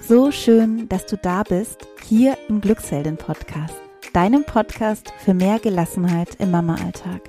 [0.00, 3.74] So schön, dass du da bist, hier im Glückshelden Podcast,
[4.12, 7.20] deinem Podcast für mehr Gelassenheit im Mama-Alltag.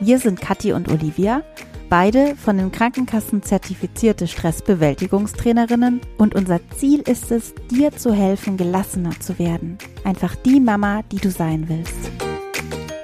[0.00, 1.42] Wir sind Kathi und Olivia,
[1.90, 9.18] beide von den Krankenkassen zertifizierte Stressbewältigungstrainerinnen und unser Ziel ist es, dir zu helfen, gelassener
[9.20, 9.76] zu werden.
[10.04, 12.15] Einfach die Mama, die du sein willst.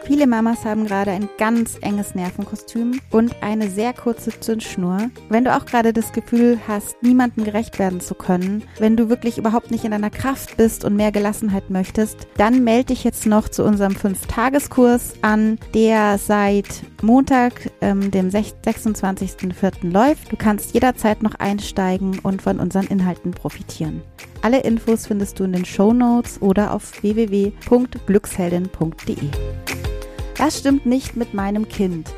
[0.04, 5.10] Viele Mamas haben gerade ein ganz enges Nervenkostüm und eine sehr kurze Zündschnur.
[5.28, 9.38] Wenn du auch gerade das Gefühl hast, niemandem gerecht werden zu können, wenn du wirklich
[9.38, 13.48] überhaupt nicht in deiner Kraft bist und mehr Gelassenheit möchtest, dann melde dich jetzt noch
[13.48, 19.88] zu unserem 5-Tageskurs an, der seit Montag, ähm, dem 26.04.
[19.88, 20.32] läuft.
[20.32, 24.02] Du kannst jederzeit noch einsteigen und von unseren Inhalten profitieren.
[24.42, 29.28] Alle Infos findest du in den Show Notes oder auf www.glücksheldin.de.
[30.36, 32.10] Was stimmt nicht mit meinem Kind?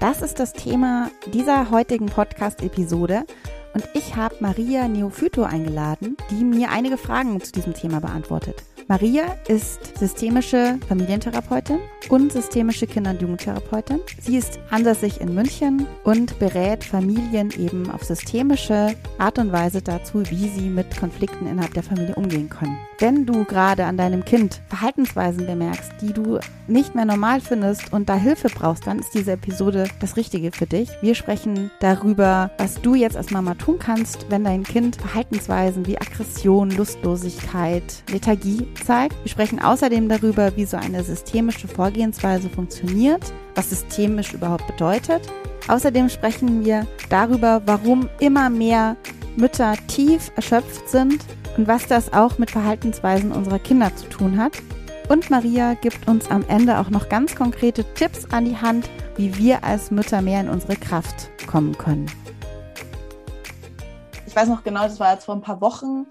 [0.00, 3.24] Das ist das Thema dieser heutigen Podcast-Episode.
[3.74, 8.64] Und ich habe Maria Neophyto eingeladen, die mir einige Fragen zu diesem Thema beantwortet.
[8.90, 14.00] Maria ist systemische Familientherapeutin und systemische Kinder- und Jugendtherapeutin.
[14.18, 20.22] Sie ist ansässig in München und berät Familien eben auf systemische Art und Weise dazu,
[20.30, 22.78] wie sie mit Konflikten innerhalb der Familie umgehen können.
[22.98, 28.08] Wenn du gerade an deinem Kind Verhaltensweisen bemerkst, die du nicht mehr normal findest und
[28.08, 30.88] da Hilfe brauchst, dann ist diese Episode das Richtige für dich.
[31.02, 35.98] Wir sprechen darüber, was du jetzt als Mama tun kannst, wenn dein Kind Verhaltensweisen wie
[35.98, 39.16] Aggression, Lustlosigkeit, Lethargie zeigt.
[39.22, 45.22] Wir sprechen außerdem darüber, wie so eine systemische Vorgehensweise funktioniert, was systemisch überhaupt bedeutet.
[45.68, 48.96] Außerdem sprechen wir darüber, warum immer mehr
[49.36, 51.24] Mütter tief erschöpft sind
[51.56, 54.52] und was das auch mit Verhaltensweisen unserer Kinder zu tun hat.
[55.08, 59.36] Und Maria gibt uns am Ende auch noch ganz konkrete Tipps an die Hand, wie
[59.36, 62.06] wir als Mütter mehr in unsere Kraft kommen können.
[64.26, 66.06] Ich weiß noch genau, das war jetzt vor ein paar Wochen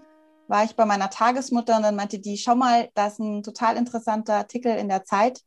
[0.48, 3.78] war ich bei meiner Tagesmutter und dann meinte die, schau mal, das ist ein total
[3.78, 5.42] interessanter Artikel in der Zeit.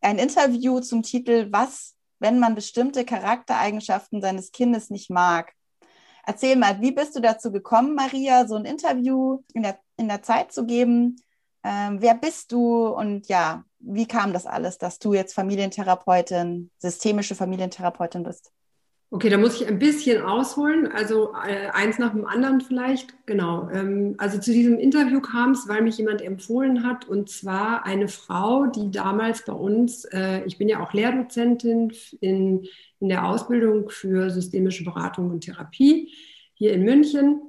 [0.00, 5.52] Ein Interview zum Titel, was, wenn man bestimmte Charaktereigenschaften seines Kindes nicht mag.
[6.24, 10.22] Erzähl mal, wie bist du dazu gekommen, Maria, so ein Interview in der, in der
[10.22, 11.16] Zeit zu geben?
[11.64, 17.34] Ähm, wer bist du und ja, wie kam das alles, dass du jetzt Familientherapeutin, systemische
[17.34, 18.52] Familientherapeutin bist?
[19.10, 23.14] Okay, da muss ich ein bisschen ausholen, also äh, eins nach dem anderen vielleicht.
[23.24, 23.70] Genau.
[23.70, 28.08] Ähm, also zu diesem Interview kam es, weil mich jemand empfohlen hat, und zwar eine
[28.08, 32.66] Frau, die damals bei uns, äh, ich bin ja auch Lehrdozentin in,
[33.00, 36.12] in der Ausbildung für systemische Beratung und Therapie
[36.52, 37.40] hier in München.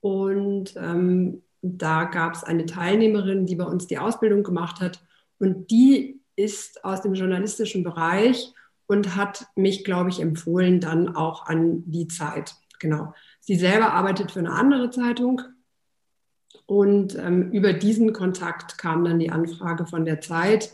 [0.00, 5.04] Und ähm, da gab es eine Teilnehmerin, die bei uns die Ausbildung gemacht hat.
[5.38, 8.54] Und die ist aus dem journalistischen Bereich
[8.86, 12.54] und hat mich, glaube ich, empfohlen dann auch an die Zeit.
[12.78, 13.14] Genau.
[13.40, 15.40] Sie selber arbeitet für eine andere Zeitung
[16.66, 20.72] und ähm, über diesen Kontakt kam dann die Anfrage von der Zeit,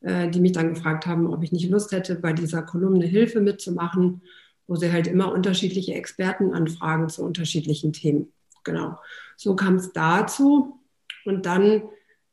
[0.00, 3.40] äh, die mich dann gefragt haben, ob ich nicht Lust hätte, bei dieser Kolumne Hilfe
[3.40, 4.22] mitzumachen,
[4.66, 8.32] wo sie halt immer unterschiedliche Experten anfragen zu unterschiedlichen Themen.
[8.64, 8.98] Genau.
[9.36, 10.80] So kam es dazu.
[11.24, 11.82] Und dann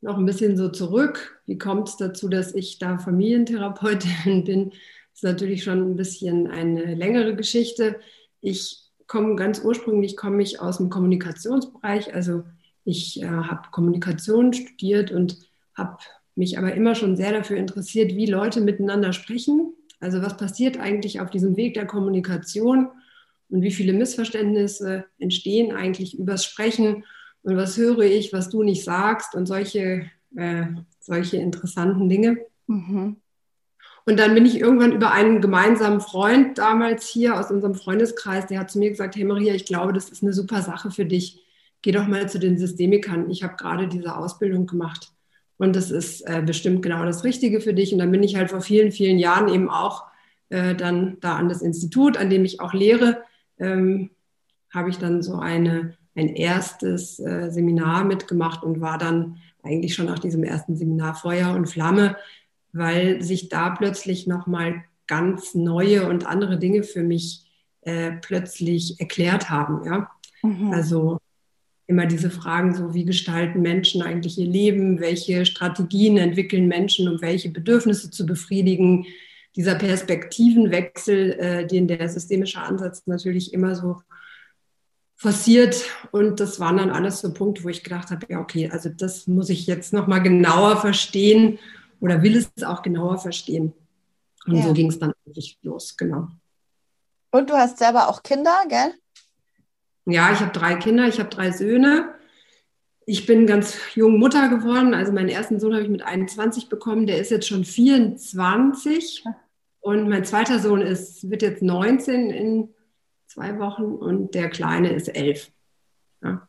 [0.01, 1.41] noch ein bisschen so zurück.
[1.45, 4.71] Wie kommt es dazu, dass ich da Familientherapeutin bin?
[5.15, 7.99] Ist natürlich schon ein bisschen eine längere Geschichte.
[8.41, 12.43] Ich komme ganz ursprünglich komme ich aus dem Kommunikationsbereich, also
[12.83, 15.37] ich äh, habe Kommunikation studiert und
[15.75, 15.97] habe
[16.35, 19.73] mich aber immer schon sehr dafür interessiert, wie Leute miteinander sprechen.
[19.99, 22.89] Also was passiert eigentlich auf diesem Weg der Kommunikation
[23.49, 27.05] und wie viele Missverständnisse entstehen eigentlich übers Sprechen
[27.43, 30.65] und was höre ich, was du nicht sagst und solche, äh,
[30.99, 32.37] solche interessanten Dinge.
[32.67, 33.17] Mhm.
[34.05, 38.59] Und dann bin ich irgendwann über einen gemeinsamen Freund damals hier aus unserem Freundeskreis, der
[38.59, 41.43] hat zu mir gesagt, hey Maria, ich glaube, das ist eine super Sache für dich.
[41.81, 43.29] Geh doch mal zu den Systemikern.
[43.31, 45.11] Ich habe gerade diese Ausbildung gemacht
[45.57, 47.93] und das ist äh, bestimmt genau das Richtige für dich.
[47.93, 50.03] Und dann bin ich halt vor vielen, vielen Jahren eben auch
[50.49, 53.23] äh, dann da an das Institut, an dem ich auch lehre,
[53.57, 54.11] ähm,
[54.71, 60.05] habe ich dann so eine, ein erstes äh, Seminar mitgemacht und war dann eigentlich schon
[60.05, 62.17] nach diesem ersten Seminar Feuer und Flamme
[62.75, 67.45] weil sich da plötzlich nochmal ganz neue und andere Dinge für mich
[67.81, 69.85] äh, plötzlich erklärt haben.
[69.85, 70.11] Ja?
[70.43, 70.71] Mhm.
[70.71, 71.19] Also
[71.87, 77.21] immer diese Fragen, so wie gestalten Menschen eigentlich ihr Leben, welche Strategien entwickeln Menschen, um
[77.21, 79.05] welche Bedürfnisse zu befriedigen.
[79.55, 84.01] Dieser Perspektivenwechsel, äh, den der systemische Ansatz natürlich immer so
[85.15, 85.85] forciert.
[86.11, 89.27] Und das waren dann alles so Punkte, wo ich gedacht habe, ja, okay, also das
[89.27, 91.57] muss ich jetzt nochmal genauer verstehen
[92.05, 93.73] oder will es auch genauer verstehen.
[94.45, 94.63] Und ja.
[94.63, 96.27] so ging es dann eigentlich los, genau.
[97.31, 98.93] Und du hast selber auch Kinder, gell?
[100.05, 102.13] Ja, ich habe drei Kinder, ich habe drei Söhne.
[103.07, 104.93] ich bin ganz jung Mutter geworden.
[104.93, 107.07] Also meinen ersten Sohn habe ich mit 21 bekommen.
[107.07, 109.23] Der ist jetzt schon 24.
[109.81, 112.73] Und mein zweiter Sohn ist, wird jetzt 19 in
[113.27, 115.51] zwei Wochen und der Kleine ist 11.
[116.23, 116.47] Ja.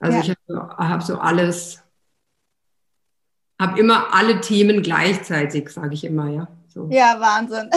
[0.00, 0.24] Also ja.
[0.24, 1.82] ich habe hab so alles,
[3.58, 6.48] habe immer alle Themen gleichzeitig, sage ich immer, ja.
[6.68, 6.88] So.
[6.90, 7.70] Ja, Wahnsinn.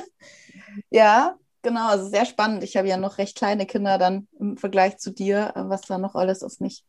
[0.90, 2.64] ja, genau, also sehr spannend.
[2.64, 6.14] Ich habe ja noch recht kleine Kinder dann im Vergleich zu dir, was da noch
[6.14, 6.84] alles auf mich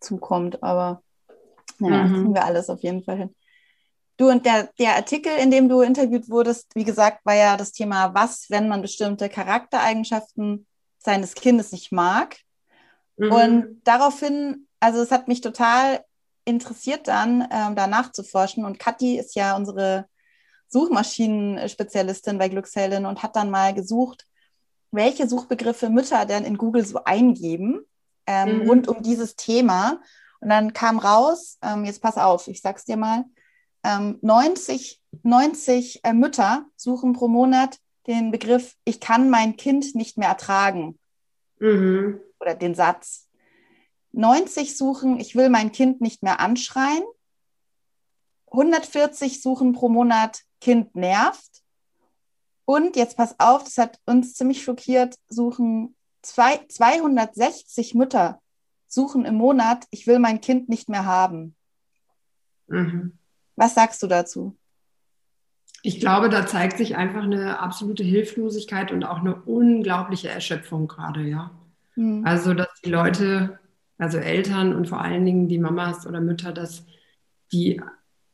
[0.00, 0.62] zukommt.
[0.62, 1.02] Aber
[1.78, 2.14] naja, mhm.
[2.14, 3.34] kriegen wir alles auf jeden Fall hin.
[4.16, 7.72] Du und der, der Artikel, in dem du interviewt wurdest, wie gesagt, war ja das
[7.72, 10.66] Thema, was, wenn man bestimmte Charaktereigenschaften
[10.98, 12.36] seines Kindes nicht mag.
[13.16, 13.32] Mhm.
[13.32, 16.00] Und daraufhin, also es hat mich total
[16.48, 18.64] interessiert dann, ähm, danach zu forschen.
[18.64, 20.06] Und Kathi ist ja unsere
[20.68, 24.26] Suchmaschinenspezialistin bei Glücksheldin und hat dann mal gesucht,
[24.90, 27.84] welche Suchbegriffe Mütter denn in Google so eingeben
[28.26, 28.68] ähm, mhm.
[28.68, 30.00] rund um dieses Thema.
[30.40, 33.24] Und dann kam raus, ähm, jetzt pass auf, ich sag's dir mal,
[33.84, 40.16] 90, ähm, 90 äh, Mütter suchen pro Monat den Begriff, ich kann mein Kind nicht
[40.16, 40.98] mehr ertragen.
[41.58, 42.20] Mhm.
[42.40, 43.27] Oder den Satz.
[44.18, 47.04] 90 suchen, ich will mein Kind nicht mehr anschreien.
[48.50, 51.62] 140 suchen pro Monat, Kind nervt.
[52.64, 58.40] Und jetzt pass auf, das hat uns ziemlich schockiert, suchen zwei, 260 Mütter
[58.88, 61.54] suchen im Monat, ich will mein Kind nicht mehr haben.
[62.66, 63.18] Mhm.
[63.56, 64.56] Was sagst du dazu?
[65.82, 71.22] Ich glaube, da zeigt sich einfach eine absolute Hilflosigkeit und auch eine unglaubliche Erschöpfung gerade,
[71.22, 71.50] ja.
[71.94, 72.26] Mhm.
[72.26, 73.60] Also, dass die Leute,
[73.98, 76.84] also Eltern und vor allen Dingen die Mamas oder Mütter, dass
[77.52, 77.80] die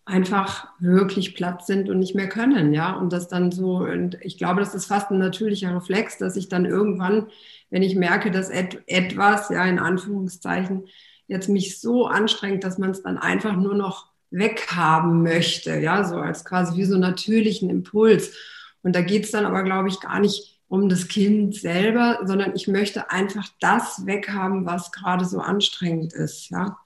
[0.06, 2.93] einfach wirklich platt sind und nicht mehr können, ja.
[2.93, 6.49] Und das dann so, und ich glaube, das ist fast ein natürlicher Reflex, dass ich
[6.49, 7.28] dann irgendwann,
[7.70, 10.87] wenn ich merke, dass et etwas, ja, in Anführungszeichen,
[11.26, 16.16] jetzt mich so anstrengt, dass man es dann einfach nur noch weghaben möchte, ja, so
[16.16, 18.37] als quasi wie so natürlichen Impuls.
[18.82, 22.56] Und da geht es dann aber, glaube ich, gar nicht um das Kind selber, sondern
[22.56, 26.76] ich möchte einfach das weghaben, was gerade so anstrengend ist, ja.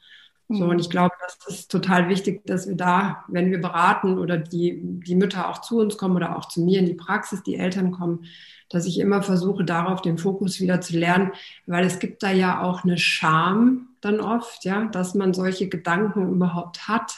[0.50, 0.79] So, und mhm.
[0.79, 5.14] ich glaube, das ist total wichtig, dass wir da, wenn wir beraten oder die, die
[5.14, 8.25] Mütter auch zu uns kommen oder auch zu mir in die Praxis, die Eltern kommen,
[8.70, 11.32] dass ich immer versuche, darauf den Fokus wieder zu lernen,
[11.67, 16.31] weil es gibt da ja auch eine Scham dann oft, ja, dass man solche Gedanken
[16.32, 17.12] überhaupt hat,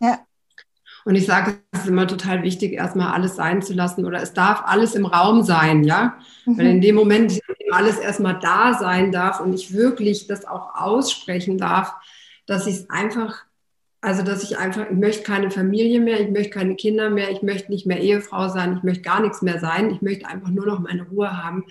[0.00, 0.18] ja.
[1.04, 4.32] Und ich sage, es ist immer total wichtig, erstmal alles sein zu lassen oder es
[4.32, 6.16] darf alles im Raum sein, ja.
[6.46, 6.58] Mhm.
[6.58, 7.40] Weil in dem Moment
[7.70, 11.94] alles erstmal da sein darf und ich wirklich das auch aussprechen darf,
[12.46, 13.44] dass ich es einfach,
[14.00, 17.42] also dass ich einfach, ich möchte keine Familie mehr, ich möchte keine Kinder mehr, ich
[17.42, 20.66] möchte nicht mehr Ehefrau sein, ich möchte gar nichts mehr sein, ich möchte einfach nur
[20.66, 21.64] noch meine Ruhe haben.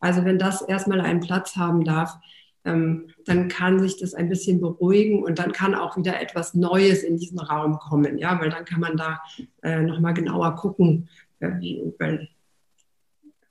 [0.00, 2.16] Also wenn das erstmal einen Platz haben darf,
[2.64, 7.18] dann kann sich das ein bisschen beruhigen und dann kann auch wieder etwas Neues in
[7.18, 9.22] diesen Raum kommen, ja, weil dann kann man da
[9.62, 11.08] äh, nochmal genauer gucken,
[11.40, 12.28] äh, wie, weil,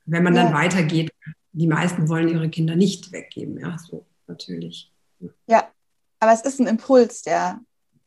[0.04, 0.44] wenn man ja.
[0.44, 1.12] dann weitergeht,
[1.52, 4.92] die meisten wollen ihre Kinder nicht weggeben, ja, so natürlich.
[5.46, 5.68] Ja,
[6.18, 7.60] aber es ist ein Impuls, der,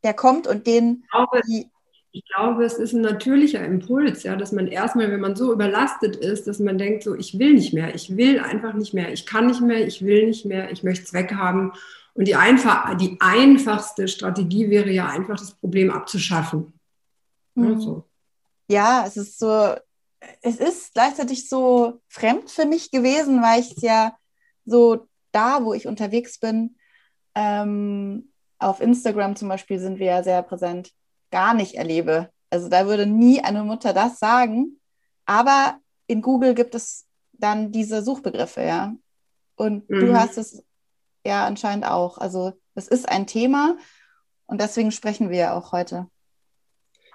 [0.03, 1.05] der kommt und den
[1.47, 1.69] die,
[2.17, 6.15] ich glaube, es ist ein natürlicher Impuls, ja, dass man erstmal, wenn man so überlastet
[6.15, 9.27] ist, dass man denkt, so, ich will nicht mehr, ich will einfach nicht mehr, ich
[9.27, 11.73] kann nicht mehr, ich will nicht mehr, ich möchte es weghaben.
[12.15, 16.73] Und die, einfach, die einfachste Strategie wäre ja einfach, das Problem abzuschaffen.
[17.53, 17.73] Mhm.
[17.73, 18.03] Ja, so.
[18.67, 19.75] ja, es ist so,
[20.41, 24.17] es ist gleichzeitig so fremd für mich gewesen, weil ich es ja
[24.65, 26.77] so da, wo ich unterwegs bin,
[27.35, 30.91] ähm, auf Instagram zum Beispiel sind wir ja sehr präsent
[31.31, 32.29] gar nicht erlebe.
[32.49, 34.79] Also da würde nie eine Mutter das sagen.
[35.25, 38.95] Aber in Google gibt es dann diese Suchbegriffe, ja.
[39.55, 39.99] Und mhm.
[39.99, 40.63] du hast es
[41.25, 42.17] ja anscheinend auch.
[42.17, 43.77] Also es ist ein Thema
[44.45, 46.07] und deswegen sprechen wir ja auch heute.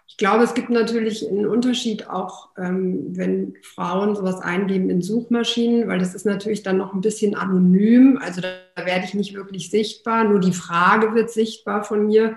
[0.09, 5.88] Ich glaube, es gibt natürlich einen Unterschied auch, ähm, wenn Frauen sowas eingeben in Suchmaschinen,
[5.88, 8.19] weil das ist natürlich dann noch ein bisschen anonym.
[8.21, 12.37] Also da, da werde ich nicht wirklich sichtbar, nur die Frage wird sichtbar von mir.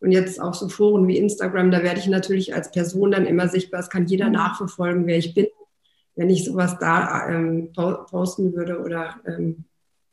[0.00, 3.48] Und jetzt auch so Foren wie Instagram, da werde ich natürlich als Person dann immer
[3.48, 3.80] sichtbar.
[3.80, 4.32] Es kann jeder mhm.
[4.32, 5.46] nachverfolgen, wer ich bin,
[6.14, 9.64] wenn ich sowas da ähm, posten würde oder ähm,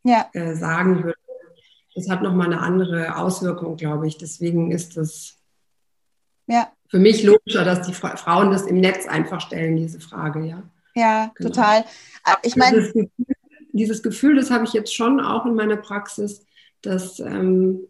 [0.03, 0.29] ja.
[0.33, 1.17] äh, sagen würde.
[1.95, 4.17] Das hat nochmal eine andere Auswirkung, glaube ich.
[4.17, 5.37] Deswegen ist das
[6.47, 6.71] ja.
[6.89, 10.63] für mich logischer, dass die Frauen das im Netz einfach stellen, diese Frage, ja.
[10.95, 11.49] Ja, genau.
[11.49, 11.81] total.
[12.25, 13.09] Äh, ich meine, dieses,
[13.71, 16.45] dieses, Gefühl, das habe ich jetzt schon auch in meiner Praxis,
[16.81, 17.87] dass, ähm,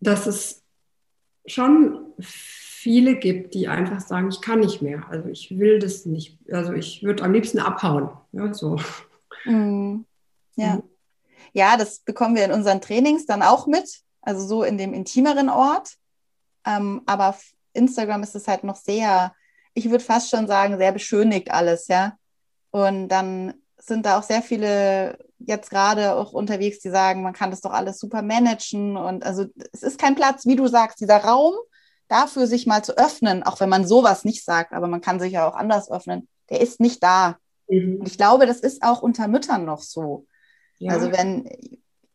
[0.00, 0.63] dass es
[1.46, 5.04] schon viele gibt, die einfach sagen, ich kann nicht mehr.
[5.08, 6.38] Also ich will das nicht.
[6.50, 8.10] Also ich würde am liebsten abhauen.
[8.32, 8.78] Ja, so.
[9.44, 10.04] Mm,
[10.56, 10.76] ja.
[10.76, 10.82] Mhm.
[11.52, 15.48] Ja, das bekommen wir in unseren Trainings dann auch mit, also so in dem intimeren
[15.48, 15.94] Ort.
[16.66, 19.34] Ähm, aber auf Instagram ist es halt noch sehr,
[19.74, 22.16] ich würde fast schon sagen, sehr beschönigt alles, ja.
[22.70, 23.54] Und dann
[23.86, 27.72] sind da auch sehr viele jetzt gerade auch unterwegs, die sagen, man kann das doch
[27.72, 28.96] alles super managen.
[28.96, 31.54] Und also es ist kein Platz, wie du sagst, dieser Raum
[32.08, 35.32] dafür, sich mal zu öffnen, auch wenn man sowas nicht sagt, aber man kann sich
[35.32, 37.38] ja auch anders öffnen, der ist nicht da.
[37.68, 38.00] Mhm.
[38.00, 40.26] Und ich glaube, das ist auch unter Müttern noch so.
[40.78, 40.92] Ja.
[40.92, 41.48] Also wenn,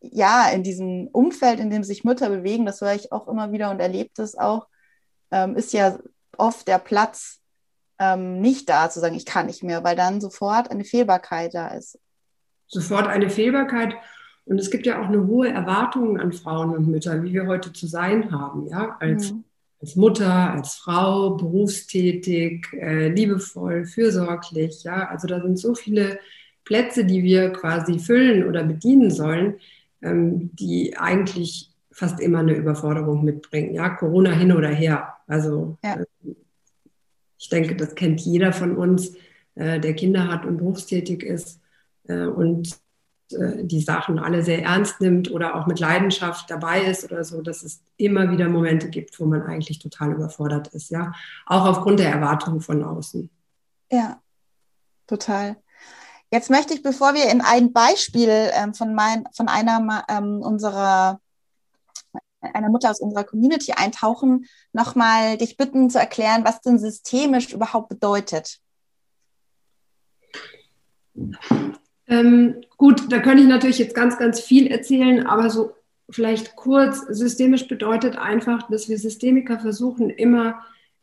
[0.00, 3.70] ja, in diesem Umfeld, in dem sich Mütter bewegen, das höre ich auch immer wieder
[3.70, 4.66] und erlebe das auch,
[5.30, 5.98] ähm, ist ja
[6.36, 7.39] oft der Platz
[8.00, 11.68] ähm, nicht da, zu sagen, ich kann nicht mehr, weil dann sofort eine Fehlbarkeit da
[11.68, 11.98] ist.
[12.66, 13.94] Sofort eine Fehlbarkeit.
[14.46, 17.72] Und es gibt ja auch eine hohe Erwartung an Frauen und Mütter, wie wir heute
[17.72, 19.44] zu sein haben, ja, als mhm
[19.80, 24.82] als Mutter, als Frau, berufstätig, äh, liebevoll, fürsorglich.
[24.84, 26.18] Ja, also da sind so viele
[26.64, 29.54] Plätze, die wir quasi füllen oder bedienen sollen,
[30.02, 33.74] ähm, die eigentlich fast immer eine Überforderung mitbringen.
[33.74, 35.14] Ja, Corona hin oder her.
[35.26, 35.98] Also ja.
[37.40, 39.14] Ich denke, das kennt jeder von uns,
[39.54, 41.58] äh, der Kinder hat und berufstätig ist.
[42.06, 42.78] Äh, und
[43.32, 47.40] äh, die Sachen alle sehr ernst nimmt oder auch mit Leidenschaft dabei ist oder so,
[47.40, 51.12] dass es immer wieder Momente gibt, wo man eigentlich total überfordert ist, ja.
[51.46, 53.30] Auch aufgrund der Erwartungen von außen.
[53.90, 54.20] Ja,
[55.06, 55.56] total.
[56.30, 61.20] Jetzt möchte ich, bevor wir in ein Beispiel ähm, von, mein, von einer ähm, unserer
[62.40, 67.88] einer Mutter aus unserer Community eintauchen, nochmal dich bitten zu erklären, was denn systemisch überhaupt
[67.88, 68.58] bedeutet.
[72.06, 75.72] Ähm, gut, da könnte ich natürlich jetzt ganz, ganz viel erzählen, aber so
[76.10, 80.60] vielleicht kurz, systemisch bedeutet einfach, dass wir Systemiker versuchen, immer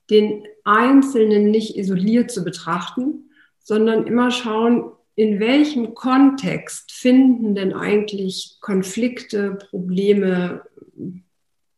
[0.10, 3.30] den Einzelnen nicht isoliert zu betrachten,
[3.60, 10.64] sondern immer schauen, in welchem Kontext finden denn eigentlich Konflikte, Probleme,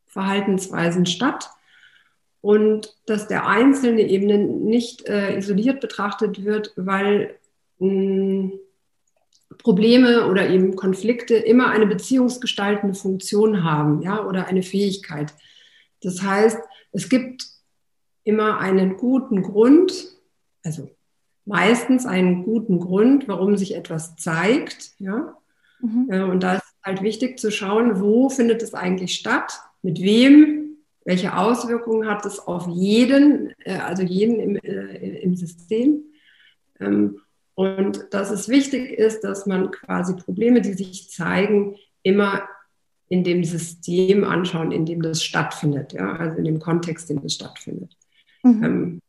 [0.10, 1.50] Verhaltensweisen statt
[2.42, 7.36] und dass der Einzelne eben nicht äh, isoliert betrachtet wird, weil
[7.80, 8.52] mh, hm,
[9.58, 15.34] Probleme oder eben Konflikte immer eine beziehungsgestaltende Funktion haben, ja, oder eine Fähigkeit.
[16.02, 16.60] Das heißt,
[16.92, 17.46] es gibt
[18.24, 19.92] immer einen guten Grund,
[20.64, 20.90] also
[21.46, 25.36] meistens einen guten Grund, warum sich etwas zeigt, ja.
[25.82, 26.08] Mhm.
[26.10, 30.78] Äh, und da ist halt wichtig zu schauen, wo findet es eigentlich statt, mit wem,
[31.06, 36.04] welche Auswirkungen hat es auf jeden, äh, also jeden im, äh, im System.
[36.80, 37.22] Ähm,
[37.56, 42.48] und dass es wichtig ist, dass man quasi Probleme, die sich zeigen, immer
[43.10, 47.26] in dem System anschauen, in dem das stattfindet, ja, also in dem Kontext, in dem
[47.26, 47.98] es stattfindet.
[48.44, 48.64] Mhm.
[48.64, 49.02] Ähm,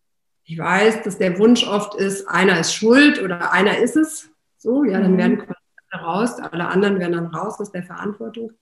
[0.44, 4.30] ich weiß, dass der Wunsch oft ist, einer ist schuld oder einer ist es.
[4.56, 5.18] So, ja, dann mhm.
[5.18, 5.60] werden quasi
[5.90, 8.52] alle raus, alle anderen werden dann raus aus der Verantwortung.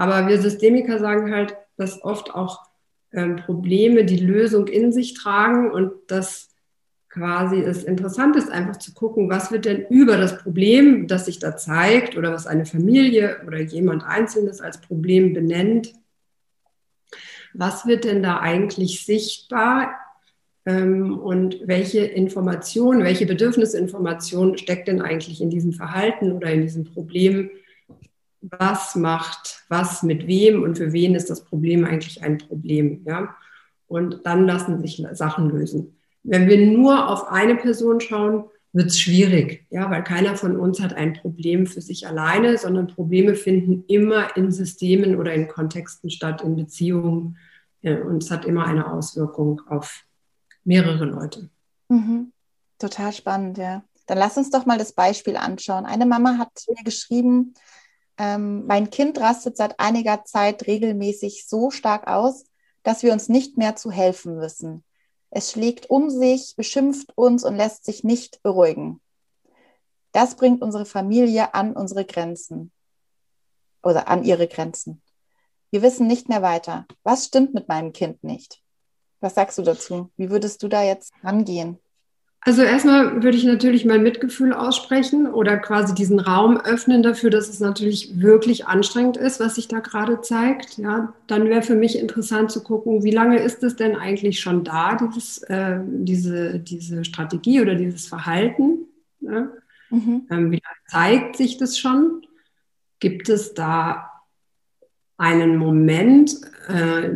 [0.00, 2.62] Aber wir Systemiker sagen halt, dass oft auch
[3.12, 6.48] ähm, Probleme die Lösung in sich tragen und dass
[7.10, 11.38] quasi es interessant ist, einfach zu gucken, was wird denn über das Problem, das sich
[11.38, 15.92] da zeigt oder was eine Familie oder jemand Einzelnes als Problem benennt,
[17.52, 19.90] was wird denn da eigentlich sichtbar
[20.64, 26.84] ähm, und welche Information, welche Bedürfnisinformation steckt denn eigentlich in diesem Verhalten oder in diesem
[26.84, 27.50] Problem?
[28.42, 33.02] Was macht was mit wem und für wen ist das Problem eigentlich ein Problem?
[33.06, 33.36] Ja?
[33.86, 35.96] Und dann lassen sich Sachen lösen.
[36.22, 40.80] Wenn wir nur auf eine Person schauen, wird es schwierig, ja, weil keiner von uns
[40.80, 46.08] hat ein Problem für sich alleine, sondern Probleme finden immer in Systemen oder in Kontexten
[46.08, 47.36] statt, in Beziehungen.
[47.82, 50.04] Und es hat immer eine Auswirkung auf
[50.62, 51.50] mehrere Leute.
[51.88, 52.32] Mhm.
[52.78, 53.82] Total spannend, ja.
[54.06, 55.84] Dann lass uns doch mal das Beispiel anschauen.
[55.84, 57.54] Eine Mama hat mir geschrieben,
[58.20, 62.44] ähm, mein Kind rastet seit einiger Zeit regelmäßig so stark aus,
[62.82, 64.84] dass wir uns nicht mehr zu helfen wissen.
[65.30, 69.00] Es schlägt um sich, beschimpft uns und lässt sich nicht beruhigen.
[70.12, 72.72] Das bringt unsere Familie an unsere Grenzen
[73.82, 75.00] oder an ihre Grenzen.
[75.70, 76.86] Wir wissen nicht mehr weiter.
[77.02, 78.60] Was stimmt mit meinem Kind nicht?
[79.20, 80.10] Was sagst du dazu?
[80.18, 81.78] Wie würdest du da jetzt rangehen?
[82.42, 87.50] Also erstmal würde ich natürlich mein Mitgefühl aussprechen oder quasi diesen Raum öffnen dafür, dass
[87.50, 90.78] es natürlich wirklich anstrengend ist, was sich da gerade zeigt.
[90.78, 94.64] Ja, dann wäre für mich interessant zu gucken, wie lange ist es denn eigentlich schon
[94.64, 98.86] da, dieses, äh, diese, diese Strategie oder dieses Verhalten?
[99.20, 99.48] Ja?
[99.90, 100.26] Mhm.
[100.30, 102.22] Ähm, wie lange zeigt sich das schon?
[103.00, 104.10] Gibt es da
[105.18, 107.10] einen Moment, äh,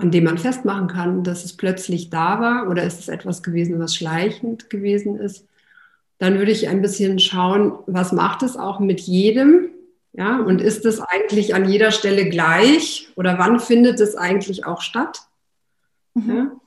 [0.00, 3.78] an dem man festmachen kann, dass es plötzlich da war oder ist es etwas gewesen,
[3.78, 5.46] was schleichend gewesen ist.
[6.18, 9.70] dann würde ich ein bisschen schauen, was macht es auch mit jedem?
[10.12, 14.82] Ja, und ist es eigentlich an jeder Stelle gleich oder wann findet es eigentlich auch
[14.82, 15.20] statt?
[16.14, 16.30] Mhm.
[16.30, 16.60] Ja?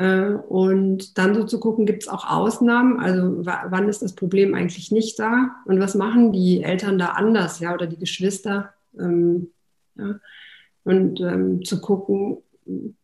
[0.00, 3.00] Äh, und dann so zu gucken, gibt es auch Ausnahmen?
[3.00, 5.56] Also wann ist das Problem eigentlich nicht da?
[5.66, 8.72] Und was machen die Eltern da anders, ja, oder die Geschwister?
[8.98, 9.50] Ähm,
[9.96, 10.20] ja?
[10.84, 12.38] Und ähm, zu gucken,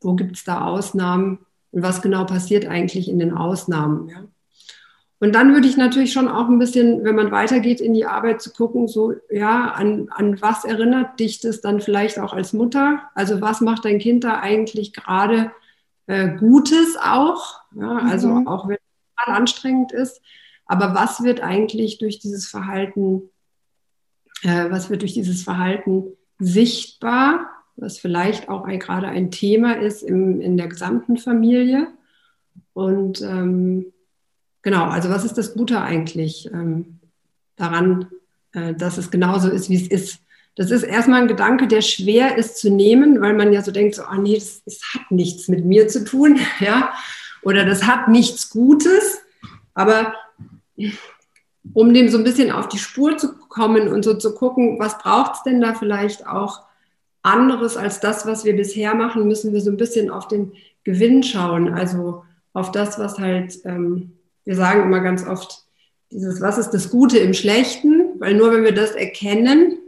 [0.01, 1.39] wo gibt es da Ausnahmen
[1.73, 4.09] und was genau passiert eigentlich in den Ausnahmen.
[4.09, 4.25] Ja?
[5.19, 8.43] Und dann würde ich natürlich schon auch ein bisschen, wenn man weitergeht in die Arbeit,
[8.43, 13.03] zu gucken, so, ja, an, an was erinnert dich das dann vielleicht auch als Mutter?
[13.15, 15.53] Also was macht dein Kind da eigentlich gerade
[16.07, 17.61] äh, Gutes auch?
[17.75, 18.47] Ja, also mhm.
[18.47, 20.21] auch wenn es anstrengend ist.
[20.67, 23.31] Aber was wird eigentlich durch dieses Verhalten,
[24.43, 26.05] äh, was wird durch dieses Verhalten
[26.39, 31.89] sichtbar, was vielleicht auch ein, gerade ein Thema ist im, in der gesamten Familie?
[32.73, 33.93] Und ähm,
[34.67, 36.99] Genau, also was ist das Gute eigentlich ähm,
[37.55, 38.09] daran,
[38.53, 40.19] äh, dass es genauso ist, wie es ist?
[40.57, 43.95] Das ist erstmal ein Gedanke, der schwer ist zu nehmen, weil man ja so denkt,
[43.95, 46.93] so, oh nee, das, das hat nichts mit mir zu tun, ja,
[47.43, 49.21] oder das hat nichts Gutes.
[49.73, 50.15] Aber
[51.73, 54.99] um dem so ein bisschen auf die Spur zu kommen und so zu gucken, was
[54.99, 56.66] braucht es denn da vielleicht auch
[57.27, 60.53] anderes als das, was wir bisher machen, müssen wir so ein bisschen auf den
[60.85, 64.17] Gewinn schauen, also auf das, was halt ähm,
[64.47, 65.65] wir sagen immer ganz oft,
[66.11, 68.19] dieses, was ist das Gute im Schlechten?
[68.19, 69.79] Weil nur wenn wir das erkennen,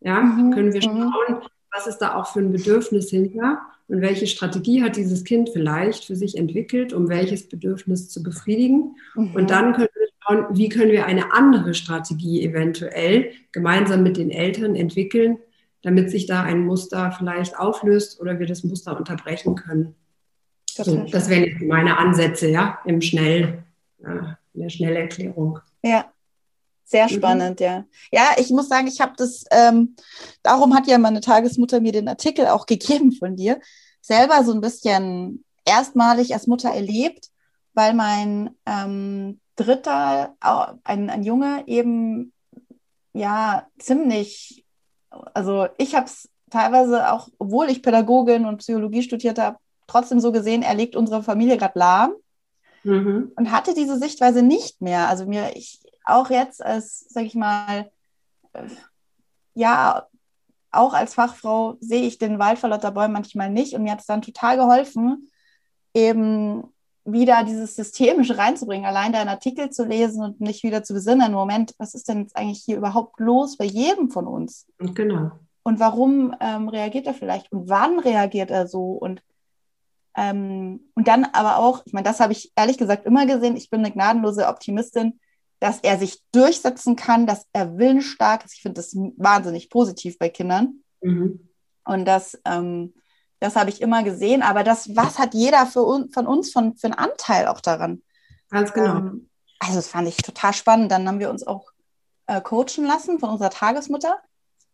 [0.00, 0.52] ja, mhm.
[0.52, 1.12] können wir mhm.
[1.12, 5.50] schauen, was ist da auch für ein Bedürfnis hinter und welche Strategie hat dieses Kind
[5.50, 8.96] vielleicht für sich entwickelt, um welches Bedürfnis zu befriedigen.
[9.14, 9.34] Mhm.
[9.34, 14.30] Und dann können wir schauen, wie können wir eine andere Strategie eventuell gemeinsam mit den
[14.30, 15.38] Eltern entwickeln,
[15.86, 19.94] damit sich da ein Muster vielleicht auflöst oder wir das Muster unterbrechen können.
[20.68, 23.62] So, das wären jetzt meine Ansätze, ja, im Schnell,
[24.02, 25.60] ja, eine schnelle Erklärung.
[25.84, 26.10] Ja,
[26.84, 27.10] sehr mhm.
[27.10, 27.66] spannend, mhm.
[27.66, 27.84] ja.
[28.10, 29.94] Ja, ich muss sagen, ich habe das, ähm,
[30.42, 33.60] darum hat ja meine Tagesmutter mir den Artikel auch gegeben von dir,
[34.00, 37.30] selber so ein bisschen erstmalig als Mutter erlebt,
[37.74, 40.34] weil mein ähm, dritter,
[40.82, 42.32] ein, ein Junge eben
[43.12, 44.65] ja ziemlich,
[45.34, 50.32] also ich habe es teilweise auch, obwohl ich Pädagogin und Psychologie studiert habe, trotzdem so
[50.32, 52.12] gesehen, er legt unsere Familie gerade lahm
[52.84, 53.32] mhm.
[53.36, 55.08] und hatte diese Sichtweise nicht mehr.
[55.08, 57.90] Also mir, ich auch jetzt als, sag ich mal,
[58.52, 58.68] äh,
[59.54, 60.06] ja,
[60.70, 64.00] auch als Fachfrau sehe ich den Wald vor lauter Bäumen manchmal nicht und mir hat
[64.00, 65.30] es dann total geholfen,
[65.94, 66.64] eben
[67.06, 71.74] wieder dieses Systemische reinzubringen, allein deinen Artikel zu lesen und nicht wieder zu besinnen, Moment,
[71.78, 74.66] was ist denn jetzt eigentlich hier überhaupt los bei jedem von uns?
[74.78, 75.30] Genau.
[75.62, 79.22] Und warum ähm, reagiert er vielleicht und wann reagiert er so und
[80.16, 83.68] ähm, und dann aber auch, ich meine, das habe ich ehrlich gesagt immer gesehen, ich
[83.68, 85.20] bin eine gnadenlose Optimistin,
[85.60, 88.54] dass er sich durchsetzen kann, dass er willensstark ist.
[88.54, 90.82] Ich finde das wahnsinnig positiv bei Kindern.
[91.02, 91.48] Mhm.
[91.84, 92.94] Und das, ähm,
[93.40, 94.42] das habe ich immer gesehen.
[94.42, 98.02] Aber das, was hat jeder für un, von uns von, für einen Anteil auch daran?
[98.50, 98.96] Ganz genau.
[98.96, 100.90] Ähm, also das fand ich total spannend.
[100.90, 101.70] Dann haben wir uns auch
[102.26, 104.18] äh, coachen lassen von unserer Tagesmutter.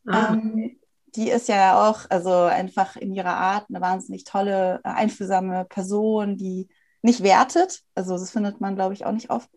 [0.06, 0.32] Ah.
[0.32, 0.78] Ähm,
[1.14, 6.36] die ist ja auch, also einfach in ihrer Art eine wahnsinnig tolle, äh, einfühlsame Person,
[6.36, 6.68] die
[7.02, 7.82] nicht wertet.
[7.94, 9.50] Also das findet man, glaube ich, auch nicht oft.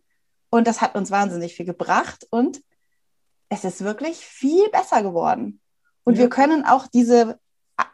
[0.49, 2.61] Und das hat uns wahnsinnig viel gebracht und
[3.49, 5.61] es ist wirklich viel besser geworden.
[6.03, 6.21] Und ja.
[6.21, 7.39] wir können auch diese,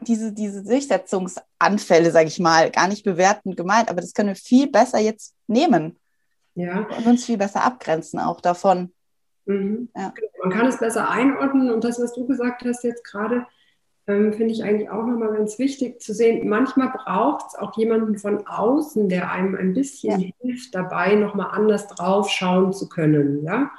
[0.01, 4.69] diese, diese Durchsetzungsanfälle, sage ich mal, gar nicht bewerten gemeint, aber das können wir viel
[4.69, 5.99] besser jetzt nehmen.
[6.55, 6.87] Ja.
[6.97, 8.91] Und uns viel besser abgrenzen auch davon.
[9.45, 9.89] Mhm.
[9.95, 10.13] Ja.
[10.15, 10.31] Genau.
[10.43, 13.45] Man kann es besser einordnen und das, was du gesagt hast jetzt gerade,
[14.07, 16.47] ähm, finde ich eigentlich auch nochmal ganz wichtig zu sehen.
[16.47, 20.29] Manchmal braucht es auch jemanden von außen, der einem ein bisschen ja.
[20.41, 23.43] hilft, dabei nochmal anders drauf schauen zu können.
[23.43, 23.71] Ja?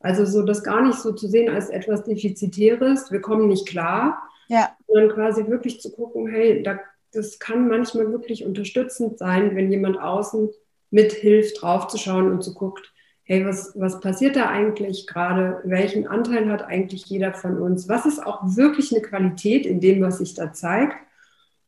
[0.00, 4.22] Also so das gar nicht so zu sehen als etwas Defizitäres, wir kommen nicht klar.
[4.88, 6.80] Sondern quasi wirklich zu gucken, hey, da,
[7.12, 10.50] das kann manchmal wirklich unterstützend sein, wenn jemand außen
[10.90, 12.92] mithilft, draufzuschauen und zu guckt,
[13.24, 15.60] hey, was, was passiert da eigentlich gerade?
[15.64, 17.88] Welchen Anteil hat eigentlich jeder von uns?
[17.88, 20.96] Was ist auch wirklich eine Qualität in dem, was sich da zeigt?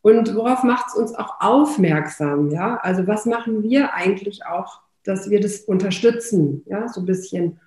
[0.00, 2.50] Und worauf macht es uns auch aufmerksam?
[2.50, 6.64] Ja, also was machen wir eigentlich auch, dass wir das unterstützen?
[6.66, 7.60] Ja, so ein bisschen.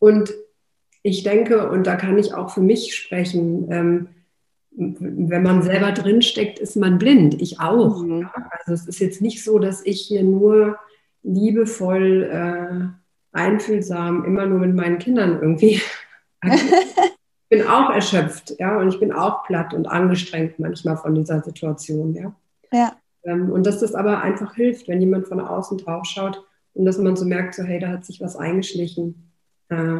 [0.00, 0.34] Und
[1.04, 4.08] ich denke, und da kann ich auch für mich sprechen, ähm,
[4.76, 7.40] wenn man selber drinsteckt, ist man blind.
[7.40, 8.02] Ich auch.
[8.02, 8.22] Mhm.
[8.22, 8.32] Ja?
[8.50, 10.78] Also es ist jetzt nicht so, dass ich hier nur
[11.22, 15.80] liebevoll äh, einfühlsam, immer nur mit meinen Kindern irgendwie.
[16.44, 21.42] ich bin auch erschöpft, ja, und ich bin auch platt und angestrengt manchmal von dieser
[21.42, 22.34] Situation, ja.
[22.72, 22.92] Ja.
[23.24, 26.98] Ähm, und dass das aber einfach hilft, wenn jemand von außen drauf schaut und dass
[26.98, 29.32] man so merkt, so hey, da hat sich was eingeschlichen.
[29.68, 29.98] Äh,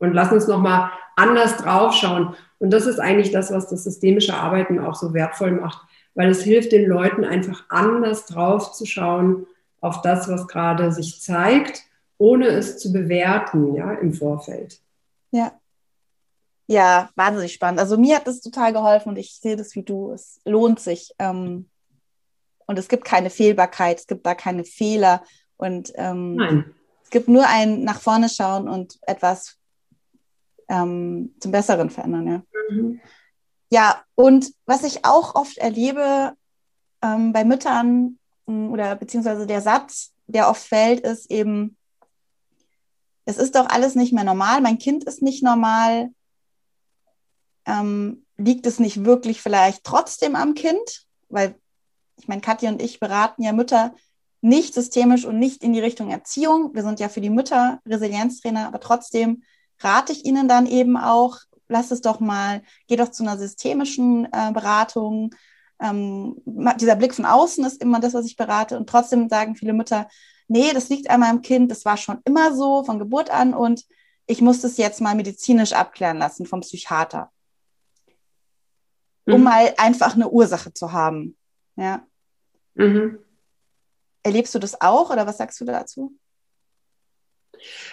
[0.00, 2.34] und lass uns nochmal anders draufschauen.
[2.58, 6.42] Und das ist eigentlich das, was das systemische Arbeiten auch so wertvoll macht, weil es
[6.42, 9.46] hilft den Leuten einfach anders drauf zu schauen
[9.80, 11.84] auf das, was gerade sich zeigt,
[12.18, 14.80] ohne es zu bewerten, ja, im Vorfeld.
[15.30, 15.52] Ja.
[16.66, 17.80] Ja, wahnsinnig spannend.
[17.80, 20.12] Also mir hat das total geholfen und ich sehe das wie du.
[20.12, 21.14] Es lohnt sich.
[21.18, 21.70] Ähm,
[22.66, 25.22] und es gibt keine Fehlbarkeit, es gibt da keine Fehler.
[25.56, 26.74] Und ähm, Nein.
[27.02, 29.57] es gibt nur ein nach vorne schauen und etwas
[30.68, 32.26] ähm, zum Besseren verändern.
[32.26, 32.42] Ja.
[32.70, 33.00] Mhm.
[33.70, 36.34] ja, und was ich auch oft erlebe
[37.02, 41.76] ähm, bei Müttern oder beziehungsweise der Satz, der oft fällt, ist eben,
[43.24, 46.10] es ist doch alles nicht mehr normal, mein Kind ist nicht normal.
[47.66, 51.06] Ähm, liegt es nicht wirklich vielleicht trotzdem am Kind?
[51.28, 51.54] Weil
[52.16, 53.94] ich meine, Katja und ich beraten ja Mütter
[54.40, 56.74] nicht systemisch und nicht in die Richtung Erziehung.
[56.74, 59.42] Wir sind ja für die Mütter Resilienztrainer, aber trotzdem
[59.80, 61.38] rate ich Ihnen dann eben auch,
[61.68, 65.34] lass es doch mal, geh doch zu einer systemischen äh, Beratung.
[65.80, 68.76] Ähm, dieser Blick von außen ist immer das, was ich berate.
[68.76, 70.08] Und trotzdem sagen viele Mütter,
[70.48, 73.84] nee, das liegt an meinem Kind, das war schon immer so von Geburt an und
[74.26, 77.30] ich muss das jetzt mal medizinisch abklären lassen vom Psychiater.
[79.24, 79.44] Um mhm.
[79.44, 81.36] mal einfach eine Ursache zu haben.
[81.76, 82.06] Ja.
[82.74, 83.18] Mhm.
[84.22, 86.14] Erlebst du das auch oder was sagst du dazu?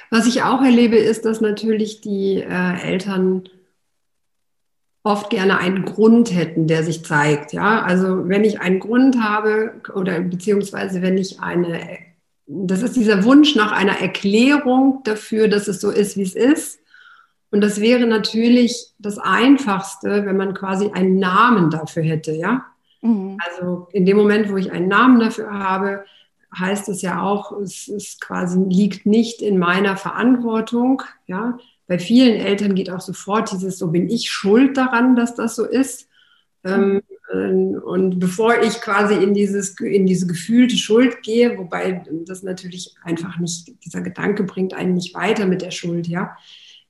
[0.10, 3.49] Was ich auch erlebe, ist, dass natürlich die äh, Eltern
[5.06, 7.54] oft gerne einen Grund hätten, der sich zeigt.
[7.54, 11.80] Ja, also wenn ich einen Grund habe oder beziehungsweise wenn ich eine,
[12.47, 16.80] das ist dieser Wunsch nach einer Erklärung dafür, dass es so ist, wie es ist.
[17.51, 22.32] Und das wäre natürlich das Einfachste, wenn man quasi einen Namen dafür hätte.
[22.32, 22.65] Ja,
[23.01, 23.38] mhm.
[23.45, 26.04] also in dem Moment, wo ich einen Namen dafür habe,
[26.58, 31.02] heißt es ja auch, es ist quasi liegt nicht in meiner Verantwortung.
[31.28, 35.56] Ja, bei vielen Eltern geht auch sofort dieses, so bin ich schuld daran, dass das
[35.56, 36.08] so ist.
[36.63, 37.02] Ähm,
[37.84, 43.38] und bevor ich quasi in dieses, in diese gefühlte Schuld gehe, wobei das natürlich einfach
[43.39, 46.38] nicht, dieser Gedanke bringt einen nicht weiter mit der Schuld, ja,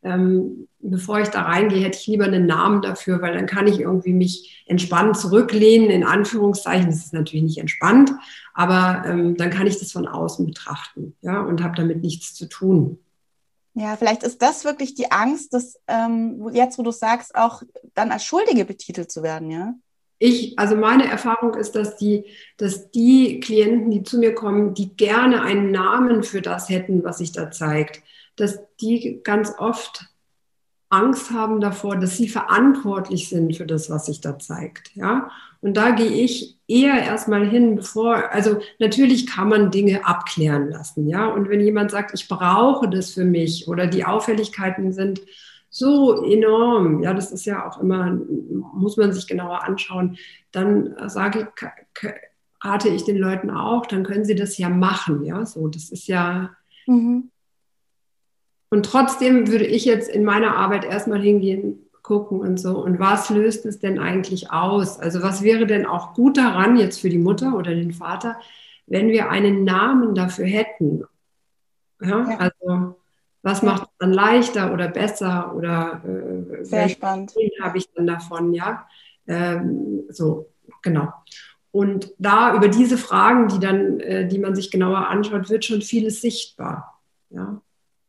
[0.05, 3.79] ähm, bevor ich da reingehe, hätte ich lieber einen Namen dafür, weil dann kann ich
[3.79, 6.85] irgendwie mich entspannt zurücklehnen, in Anführungszeichen.
[6.85, 8.11] Das ist natürlich nicht entspannt,
[8.53, 12.47] aber ähm, dann kann ich das von außen betrachten, ja, und habe damit nichts zu
[12.47, 12.99] tun.
[13.73, 17.63] Ja, vielleicht ist das wirklich die Angst, dass ähm, jetzt, wo du sagst, auch
[17.93, 19.73] dann als Schuldige betitelt zu werden, ja?
[20.17, 22.23] Ich, also meine Erfahrung ist, dass die,
[22.55, 27.17] dass die Klienten, die zu mir kommen, die gerne einen Namen für das hätten, was
[27.17, 28.01] sich da zeigt,
[28.35, 30.09] dass die ganz oft
[30.89, 34.95] Angst haben davor, dass sie verantwortlich sind für das, was sich da zeigt.
[34.95, 35.29] Ja,
[35.61, 41.07] und da gehe ich eher erstmal hin, bevor, also natürlich kann man Dinge abklären lassen.
[41.07, 45.21] Ja, und wenn jemand sagt, ich brauche das für mich oder die Auffälligkeiten sind
[45.69, 48.17] so enorm, ja, das ist ja auch immer,
[48.73, 50.17] muss man sich genauer anschauen,
[50.51, 52.09] dann sage ich,
[52.61, 55.25] rate ich den Leuten auch, dann können sie das ja machen.
[55.25, 56.51] Ja, so, das ist ja.
[56.85, 57.31] Mhm
[58.75, 62.77] und trotzdem würde ich jetzt in meiner Arbeit erstmal hingehen, gucken und so.
[62.77, 64.99] Und was löst es denn eigentlich aus?
[64.99, 68.37] Also was wäre denn auch gut daran jetzt für die Mutter oder den Vater,
[68.85, 71.05] wenn wir einen Namen dafür hätten?
[72.01, 72.37] Ja, ja.
[72.37, 72.95] also
[73.43, 77.33] was macht es dann leichter oder besser oder äh, Sehr spannend.
[77.61, 78.53] habe ich dann davon?
[78.53, 78.89] Ja,
[79.25, 80.49] ähm, so
[80.81, 81.13] genau.
[81.71, 85.81] Und da über diese Fragen, die dann, äh, die man sich genauer anschaut, wird schon
[85.81, 86.99] vieles sichtbar.
[87.29, 87.61] Ja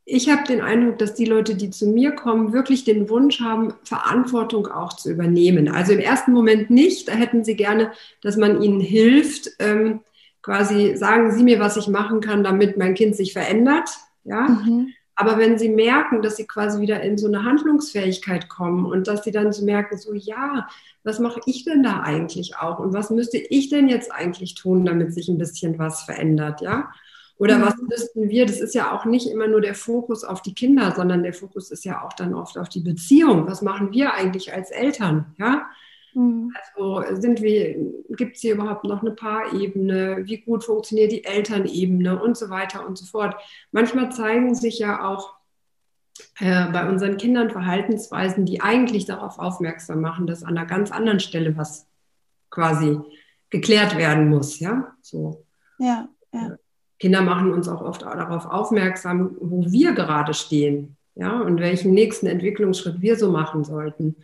[0.08, 3.74] ich habe den Eindruck, dass die Leute, die zu mir kommen, wirklich den Wunsch haben,
[3.82, 5.68] Verantwortung auch zu übernehmen.
[5.68, 7.08] Also im ersten Moment nicht.
[7.08, 7.90] Da hätten sie gerne,
[8.22, 10.00] dass man ihnen hilft, ähm,
[10.42, 13.90] quasi sagen Sie mir, was ich machen kann, damit mein Kind sich verändert.
[14.22, 14.42] Ja.
[14.42, 14.92] Mhm.
[15.16, 19.24] Aber wenn sie merken, dass sie quasi wieder in so eine Handlungsfähigkeit kommen und dass
[19.24, 20.68] sie dann so merken, so ja,
[21.02, 24.84] was mache ich denn da eigentlich auch und was müsste ich denn jetzt eigentlich tun,
[24.84, 26.90] damit sich ein bisschen was verändert, ja?
[27.38, 27.62] Oder mhm.
[27.62, 28.46] was müssten wir?
[28.46, 31.70] Das ist ja auch nicht immer nur der Fokus auf die Kinder, sondern der Fokus
[31.70, 33.46] ist ja auch dann oft auf die Beziehung.
[33.46, 35.34] Was machen wir eigentlich als Eltern?
[35.38, 35.66] Ja.
[36.14, 36.50] Mhm.
[36.74, 37.76] Also sind wir,
[38.16, 40.22] gibt es hier überhaupt noch eine Paarebene?
[40.24, 43.36] Wie gut funktioniert die Elternebene und so weiter und so fort?
[43.70, 45.34] Manchmal zeigen sich ja auch
[46.38, 51.20] äh, bei unseren Kindern Verhaltensweisen, die eigentlich darauf aufmerksam machen, dass an einer ganz anderen
[51.20, 51.86] Stelle was
[52.48, 52.98] quasi
[53.50, 54.58] geklärt werden muss.
[54.58, 55.44] Ja, so.
[55.78, 56.56] Ja, ja.
[56.98, 62.26] Kinder machen uns auch oft darauf aufmerksam, wo wir gerade stehen, ja, und welchen nächsten
[62.26, 64.16] Entwicklungsschritt wir so machen sollten.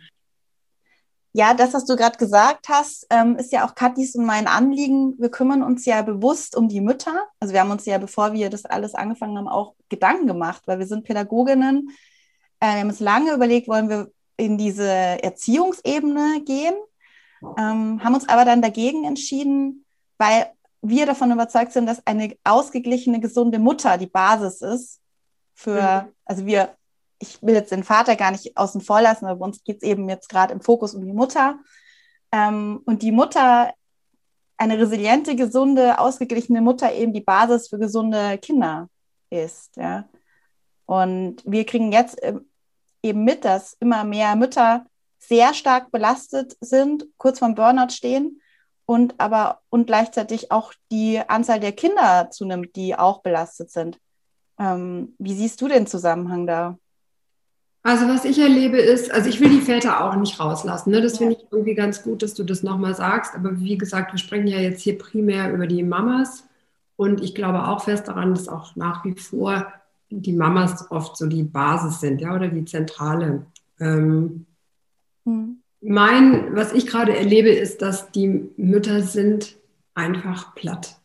[1.35, 5.15] Ja, das, was du gerade gesagt hast, ähm, ist ja auch Katis und mein Anliegen.
[5.17, 7.23] Wir kümmern uns ja bewusst um die Mütter.
[7.39, 10.77] Also wir haben uns ja, bevor wir das alles angefangen haben, auch Gedanken gemacht, weil
[10.77, 11.89] wir sind Pädagoginnen.
[12.59, 16.75] Äh, wir haben uns lange überlegt, wollen wir in diese Erziehungsebene gehen,
[17.57, 19.85] ähm, haben uns aber dann dagegen entschieden,
[20.19, 20.47] weil
[20.83, 25.01] wir davon überzeugt sind, dass eine ausgeglichene, gesunde Mutter die Basis ist
[25.55, 26.11] für, mhm.
[26.25, 26.75] also wir
[27.23, 29.83] ich will jetzt den Vater gar nicht außen vor lassen, aber bei uns geht es
[29.83, 31.59] eben jetzt gerade im Fokus um die Mutter.
[32.31, 33.73] Ähm, und die Mutter,
[34.57, 38.89] eine resiliente, gesunde, ausgeglichene Mutter eben die Basis für gesunde Kinder
[39.29, 39.75] ist.
[39.77, 40.09] Ja?
[40.85, 42.45] Und wir kriegen jetzt ähm,
[43.01, 44.85] eben mit, dass immer mehr Mütter
[45.17, 48.41] sehr stark belastet sind, kurz vorm Burnout stehen
[48.85, 53.99] und aber und gleichzeitig auch die Anzahl der Kinder zunimmt, die auch belastet sind.
[54.59, 56.77] Ähm, wie siehst du den Zusammenhang da?
[57.85, 60.91] Also was ich erlebe ist, also ich will die Väter auch nicht rauslassen.
[60.91, 61.01] Ne?
[61.01, 63.35] Das finde ich irgendwie ganz gut, dass du das nochmal sagst.
[63.35, 66.45] Aber wie gesagt, wir sprechen ja jetzt hier primär über die Mamas.
[66.95, 69.67] Und ich glaube auch fest daran, dass auch nach wie vor
[70.09, 73.47] die Mamas oft so die Basis sind, ja, oder die Zentrale.
[73.79, 74.45] Ähm,
[75.25, 75.62] mhm.
[75.85, 79.57] Mein, was ich gerade erlebe, ist, dass die Mütter sind
[79.93, 80.97] einfach platt.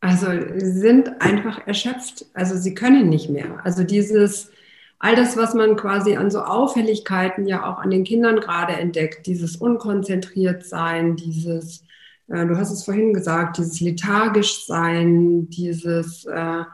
[0.00, 2.26] Also sind einfach erschöpft.
[2.34, 3.60] Also sie können nicht mehr.
[3.64, 4.50] Also dieses
[4.98, 9.26] all das, was man quasi an so Auffälligkeiten ja auch an den Kindern gerade entdeckt,
[9.26, 11.84] dieses unkonzentriert sein, dieses,
[12.28, 16.64] äh, du hast es vorhin gesagt, dieses lethargisch sein, dieses äh,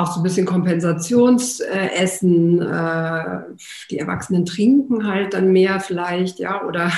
[0.00, 3.40] auch so ein bisschen Kompensationsessen, äh,
[3.90, 6.90] die Erwachsenen trinken halt dann mehr vielleicht, ja, oder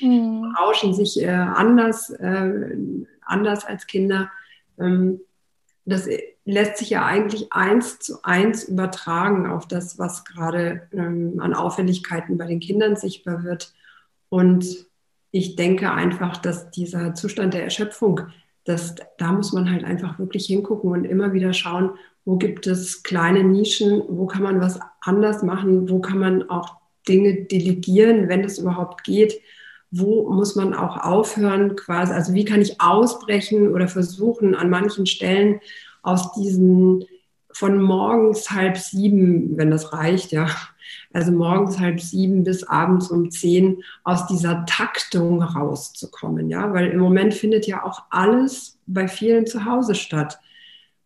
[0.00, 0.54] mhm.
[0.60, 2.76] rauschen sich äh, anders, äh,
[3.22, 4.30] anders als Kinder.
[4.78, 5.20] Ähm,
[5.86, 6.08] das
[6.44, 12.36] lässt sich ja eigentlich eins zu eins übertragen auf das, was gerade ähm, an Auffälligkeiten
[12.36, 13.72] bei den Kindern sichtbar wird.
[14.28, 14.86] Und
[15.30, 18.20] ich denke einfach, dass dieser Zustand der Erschöpfung,
[18.64, 21.90] dass, da muss man halt einfach wirklich hingucken und immer wieder schauen,
[22.26, 26.76] wo gibt es kleine Nischen, wo kann man was anders machen, wo kann man auch
[27.08, 29.40] Dinge delegieren, wenn es überhaupt geht?
[29.92, 35.06] Wo muss man auch aufhören, quasi, also wie kann ich ausbrechen oder versuchen, an manchen
[35.06, 35.60] Stellen
[36.02, 37.04] aus diesen
[37.52, 40.48] von morgens halb sieben, wenn das reicht, ja,
[41.12, 46.98] also morgens halb sieben bis abends um zehn aus dieser Taktung rauszukommen, ja, weil im
[46.98, 50.38] Moment findet ja auch alles bei vielen zu Hause statt.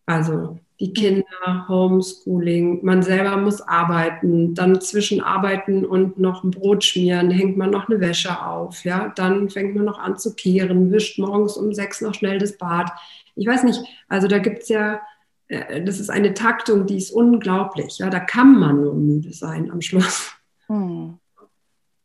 [0.07, 6.83] Also die Kinder, Homeschooling, man selber muss arbeiten, dann zwischen Arbeiten und noch ein Brot
[6.83, 10.91] schmieren, hängt man noch eine Wäsche auf, ja, dann fängt man noch an zu kehren,
[10.91, 12.91] wischt morgens um sechs noch schnell das Bad.
[13.37, 15.03] Ich weiß nicht, also da gibt es ja,
[15.49, 19.71] äh, das ist eine Taktung, die ist unglaublich, ja, da kann man nur müde sein
[19.71, 20.33] am Schluss.
[20.69, 21.19] Hm.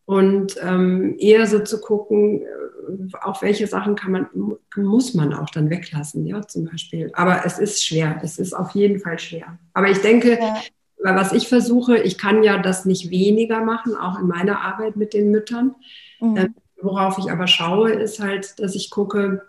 [0.05, 2.45] Und ähm, eher so zu gucken,
[3.21, 4.27] auf welche Sachen kann man,
[4.75, 7.09] muss man auch dann weglassen, ja, zum Beispiel.
[7.13, 9.57] Aber es ist schwer, es ist auf jeden Fall schwer.
[9.73, 10.55] Aber ich denke, ja.
[10.99, 15.13] was ich versuche, ich kann ja das nicht weniger machen, auch in meiner Arbeit mit
[15.13, 15.75] den Müttern.
[16.19, 16.37] Mhm.
[16.37, 19.41] Ähm, worauf ich aber schaue, ist halt, dass ich gucke,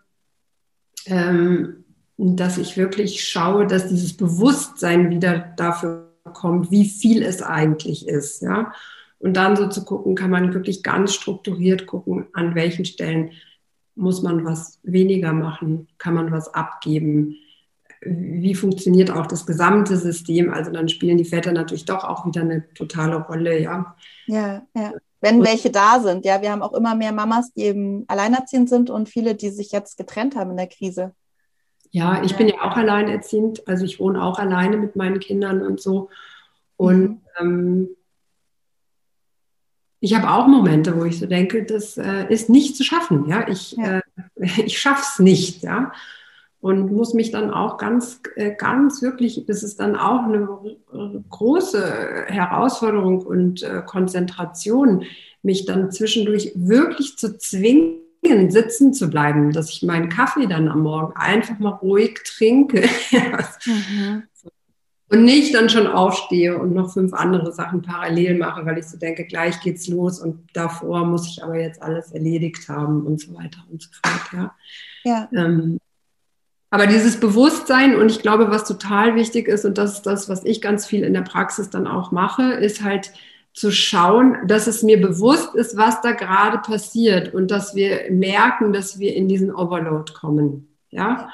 [1.07, 1.85] ähm,
[2.17, 8.43] dass ich wirklich schaue, dass dieses Bewusstsein wieder dafür kommt, wie viel es eigentlich ist,
[8.43, 8.73] ja.
[9.19, 13.33] Und dann so zu gucken, kann man wirklich ganz strukturiert gucken, an welchen Stellen
[13.95, 17.37] muss man was weniger machen, kann man was abgeben,
[18.03, 20.53] wie funktioniert auch das gesamte System.
[20.53, 23.97] Also dann spielen die Väter natürlich doch auch wieder eine totale Rolle, ja.
[24.27, 24.93] Ja, ja.
[25.23, 26.43] Wenn welche da sind, ja.
[26.43, 29.97] Wir haben auch immer mehr Mamas, die eben alleinerziehend sind und viele, die sich jetzt
[29.97, 31.15] getrennt haben in der Krise.
[31.91, 35.81] Ja, ich bin ja auch alleinerziehend, also ich wohne auch alleine mit meinen Kindern und
[35.81, 36.11] so.
[36.77, 37.21] Und mhm.
[37.41, 37.89] ähm,
[40.01, 43.29] ich habe auch Momente, wo ich so denke, das äh, ist nicht zu schaffen.
[43.29, 43.99] Ja, ich, ja.
[43.99, 44.03] Äh,
[44.67, 45.63] ich schaffe es nicht.
[45.63, 45.93] Ja,
[46.61, 50.49] und muss mich dann auch ganz, äh, ganz wirklich, das ist dann auch eine
[51.31, 55.05] große Herausforderung und äh, Konzentration,
[55.43, 58.01] mich dann zwischendurch wirklich zu zwingen,
[58.49, 62.89] sitzen zu bleiben, dass ich meinen Kaffee dann am Morgen einfach mal ruhig trinke.
[63.65, 64.25] mhm.
[65.09, 68.99] Und nicht dann schon aufstehe und noch fünf andere Sachen parallel mache, weil ich so
[68.99, 73.33] denke, gleich geht's los und davor muss ich aber jetzt alles erledigt haben und so
[73.35, 74.33] weiter und so fort.
[74.33, 74.55] Ja.
[75.05, 75.29] ja.
[75.33, 75.79] Ähm,
[76.71, 80.45] aber dieses Bewusstsein und ich glaube, was total wichtig ist und das ist das, was
[80.45, 83.13] ich ganz viel in der Praxis dann auch mache, ist halt
[83.53, 88.73] zu schauen, dass es mir bewusst ist, was da gerade passiert und dass wir merken,
[88.73, 90.69] dass wir in diesen Overload kommen.
[90.91, 91.31] Ja,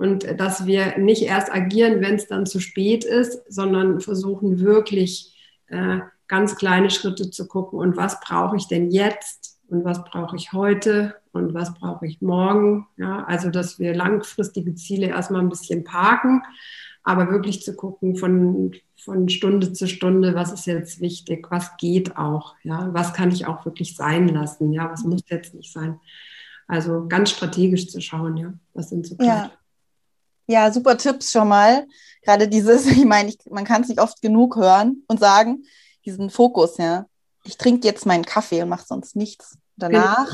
[0.00, 5.36] und dass wir nicht erst agieren, wenn es dann zu spät ist, sondern versuchen wirklich
[5.68, 10.36] äh, ganz kleine Schritte zu gucken und was brauche ich denn jetzt, und was brauche
[10.36, 12.88] ich heute und was brauche ich morgen.
[12.96, 16.42] Ja, also dass wir langfristige Ziele erstmal ein bisschen parken,
[17.02, 22.16] aber wirklich zu gucken von, von Stunde zu Stunde, was ist jetzt wichtig, was geht
[22.16, 26.00] auch, ja, was kann ich auch wirklich sein lassen, ja, was muss jetzt nicht sein.
[26.66, 29.50] Also ganz strategisch zu schauen, ja, was sind so ja.
[30.50, 31.86] Ja, super Tipps schon mal.
[32.22, 35.64] Gerade dieses, ich meine, ich, man kann es nicht oft genug hören und sagen,
[36.04, 37.06] diesen Fokus, ja.
[37.44, 39.56] Ich trinke jetzt meinen Kaffee und mache sonst nichts.
[39.76, 40.28] Danach,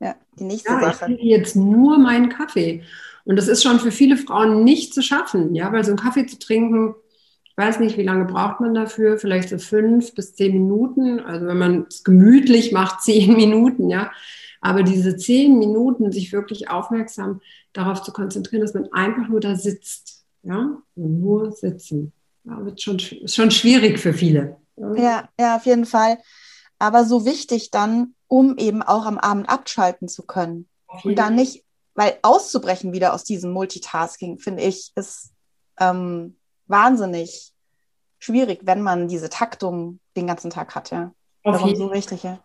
[0.00, 0.90] ja, die nächste ja, Sache.
[0.92, 2.82] Ich trinke jetzt nur meinen Kaffee.
[3.24, 6.26] Und das ist schon für viele Frauen nicht zu schaffen, ja, weil so einen Kaffee
[6.26, 6.94] zu trinken,
[7.44, 11.20] ich weiß nicht, wie lange braucht man dafür, vielleicht so fünf bis zehn Minuten.
[11.20, 14.10] Also wenn man es gemütlich macht, zehn Minuten, ja.
[14.60, 17.40] Aber diese zehn Minuten, sich wirklich aufmerksam
[17.72, 22.12] darauf zu konzentrieren, dass man einfach nur da sitzt, ja, und nur sitzen,
[22.44, 24.56] ja, wird schon, ist schon schwierig für viele.
[24.76, 24.94] Ja.
[24.94, 26.18] ja, ja, auf jeden Fall.
[26.78, 30.68] Aber so wichtig dann, um eben auch am Abend abschalten zu können.
[31.02, 31.64] Und dann nicht
[31.98, 35.32] weil auszubrechen wieder aus diesem Multitasking, finde ich, ist
[35.80, 36.36] ähm,
[36.68, 37.52] wahnsinnig
[38.20, 40.92] schwierig, wenn man diese Taktung den ganzen Tag hat.
[40.92, 41.12] Ja.
[41.42, 42.38] Auf Darum so wichtig, ja.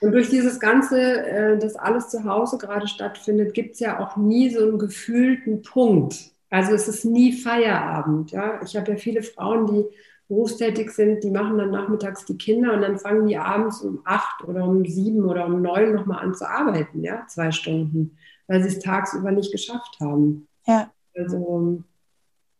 [0.00, 4.16] Und durch dieses Ganze, äh, dass alles zu Hause gerade stattfindet, gibt es ja auch
[4.16, 6.32] nie so einen gefühlten Punkt.
[6.50, 8.30] Also es ist nie Feierabend.
[8.30, 8.60] Ja?
[8.62, 9.84] Ich habe ja viele Frauen, die
[10.28, 14.44] berufstätig sind, die machen dann nachmittags die Kinder und dann fangen die abends um acht
[14.44, 18.68] oder um sieben oder um neun nochmal an zu arbeiten, ja, zwei Stunden weil sie
[18.68, 20.48] es tagsüber nicht geschafft haben.
[20.66, 20.90] Ja.
[21.16, 21.82] Also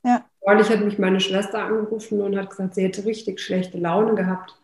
[0.05, 0.24] ja.
[0.46, 4.57] neulich hat mich meine Schwester angerufen und hat gesagt, sie hätte richtig schlechte Laune gehabt.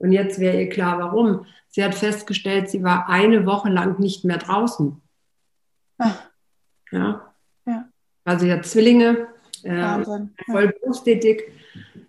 [0.00, 1.46] Und jetzt wäre ihr klar, warum.
[1.68, 5.00] Sie hat festgestellt, sie war eine Woche lang nicht mehr draußen.
[5.98, 6.22] Ach.
[6.90, 7.32] Ja.
[7.66, 7.88] ja.
[8.24, 9.28] Also sie hat Zwillinge,
[9.62, 10.02] äh,
[10.46, 11.42] voll berufstätig.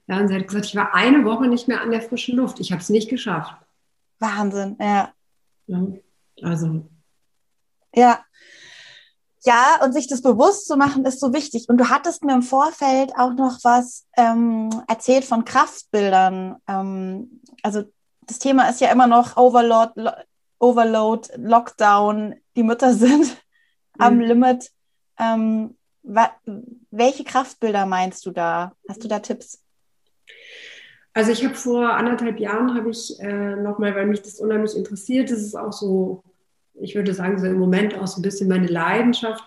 [0.07, 2.59] Ja, und sie hat gesagt, ich war eine Woche nicht mehr an der frischen Luft.
[2.59, 3.53] Ich habe es nicht geschafft.
[4.19, 5.13] Wahnsinn, ja.
[5.67, 5.87] ja.
[6.41, 6.87] Also.
[7.93, 8.23] Ja,
[9.43, 11.67] ja, und sich das bewusst zu machen, ist so wichtig.
[11.67, 16.57] Und du hattest mir im Vorfeld auch noch was ähm, erzählt von Kraftbildern.
[16.67, 17.83] Ähm, also
[18.21, 20.11] das Thema ist ja immer noch Overload, Lo
[20.59, 22.35] Overload, Lockdown.
[22.55, 24.01] Die Mütter sind mhm.
[24.01, 24.71] am Limit.
[25.19, 28.73] Ähm, welche Kraftbilder meinst du da?
[28.87, 29.63] Hast du da Tipps?
[31.13, 35.29] Also ich habe vor anderthalb Jahren habe ich äh, nochmal, weil mich das unheimlich interessiert,
[35.29, 36.23] das ist auch so
[36.81, 39.43] ich würde sagen, so im Moment auch so ein bisschen meine Leidenschaft,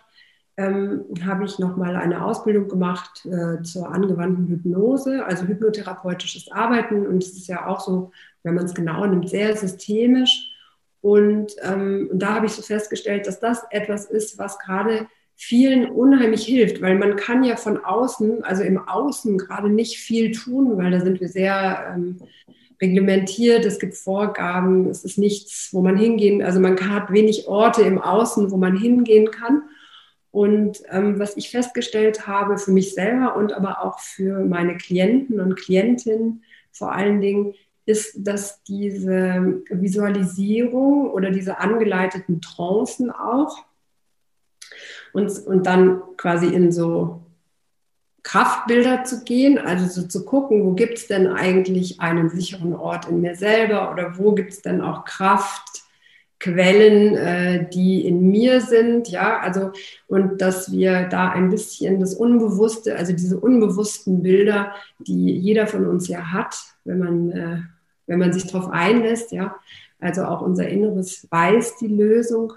[0.56, 7.06] ähm, habe ich nochmal eine Ausbildung gemacht äh, zur angewandten Hypnose, also hypnotherapeutisches Arbeiten.
[7.06, 8.12] Und es ist ja auch so,
[8.42, 10.52] wenn man es genau nimmt, sehr systemisch.
[11.00, 15.90] Und, ähm, und da habe ich so festgestellt, dass das etwas ist, was gerade vielen
[15.90, 20.78] unheimlich hilft, weil man kann ja von außen, also im Außen gerade nicht viel tun,
[20.78, 22.18] weil da sind wir sehr ähm,
[22.80, 27.82] reglementiert, es gibt Vorgaben, es ist nichts, wo man hingehen, also man hat wenig Orte
[27.82, 29.62] im Außen, wo man hingehen kann.
[30.34, 35.38] Und ähm, was ich festgestellt habe für mich selber und aber auch für meine Klienten
[35.38, 36.42] und Klientinnen
[36.72, 37.54] vor allen Dingen,
[37.86, 43.64] ist, dass diese Visualisierung oder diese angeleiteten Trancen auch
[45.12, 47.20] uns und dann quasi in so
[48.24, 53.06] Kraftbilder zu gehen, also so zu gucken, wo gibt es denn eigentlich einen sicheren Ort
[53.06, 55.04] in mir selber oder wo gibt es denn auch
[56.38, 59.72] Kraftquellen, äh, die in mir sind, ja, also
[60.06, 65.86] und dass wir da ein bisschen das Unbewusste, also diese unbewussten Bilder, die jeder von
[65.86, 67.58] uns ja hat, wenn man, äh,
[68.06, 69.56] wenn man sich darauf einlässt, ja,
[69.98, 72.52] also auch unser Inneres weiß die Lösung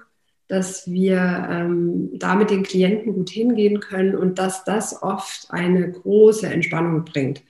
[0.49, 1.17] dass wir
[1.49, 7.03] ähm, da mit den Klienten gut hingehen können und dass das oft eine große Entspannung
[7.03, 7.43] bringt.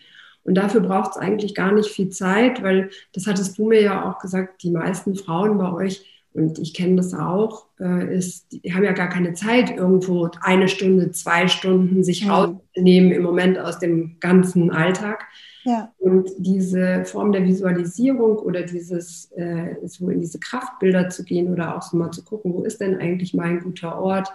[0.43, 4.09] Und dafür braucht es eigentlich gar nicht viel Zeit, weil das hattest du mir ja
[4.09, 8.73] auch gesagt, die meisten Frauen bei euch, und ich kenne das auch, äh, ist, die
[8.73, 12.31] haben ja gar keine Zeit, irgendwo eine Stunde, zwei Stunden sich mhm.
[12.31, 15.25] rauszunehmen im Moment aus dem ganzen Alltag.
[15.63, 15.91] Ja.
[15.97, 21.75] Und diese Form der Visualisierung oder dieses, äh, so in diese Kraftbilder zu gehen oder
[21.75, 24.31] auch so mal zu gucken, wo ist denn eigentlich mein guter Ort?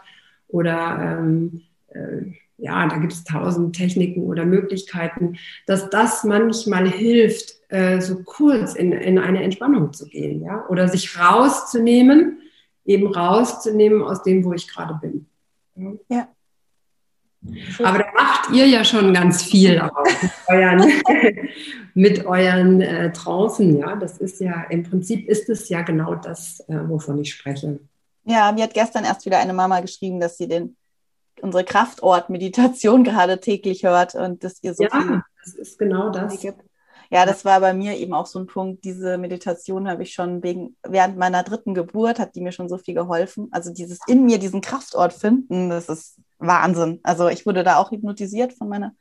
[0.49, 5.37] Oder ähm, äh, ja, da gibt es tausend Techniken oder Möglichkeiten,
[5.67, 10.88] dass das manchmal hilft, äh, so kurz in, in eine Entspannung zu gehen, ja, oder
[10.88, 12.42] sich rauszunehmen,
[12.85, 15.27] eben rauszunehmen aus dem, wo ich gerade bin.
[16.08, 16.29] Ja.
[17.83, 20.92] Aber da macht ihr ja schon ganz viel auch mit euren,
[21.94, 23.96] mit euren äh, Trancen, ja.
[23.96, 27.81] Das ist ja, im Prinzip ist es ja genau das, äh, wovon ich spreche.
[28.25, 30.77] Ja, mir hat gestern erst wieder eine Mama geschrieben, dass sie den,
[31.40, 36.38] unsere Kraftort-Meditation gerade täglich hört und dass ihr so ja, viel das ist genau das.
[36.38, 36.60] Gibt.
[37.13, 38.85] Ja, das war bei mir eben auch so ein Punkt.
[38.85, 42.79] Diese Meditation habe ich schon wegen, während meiner dritten Geburt, hat die mir schon so
[42.79, 43.48] viel geholfen.
[43.50, 47.00] Also dieses in mir diesen Kraftort finden, das ist Wahnsinn.
[47.02, 48.94] Also ich wurde da auch hypnotisiert von meiner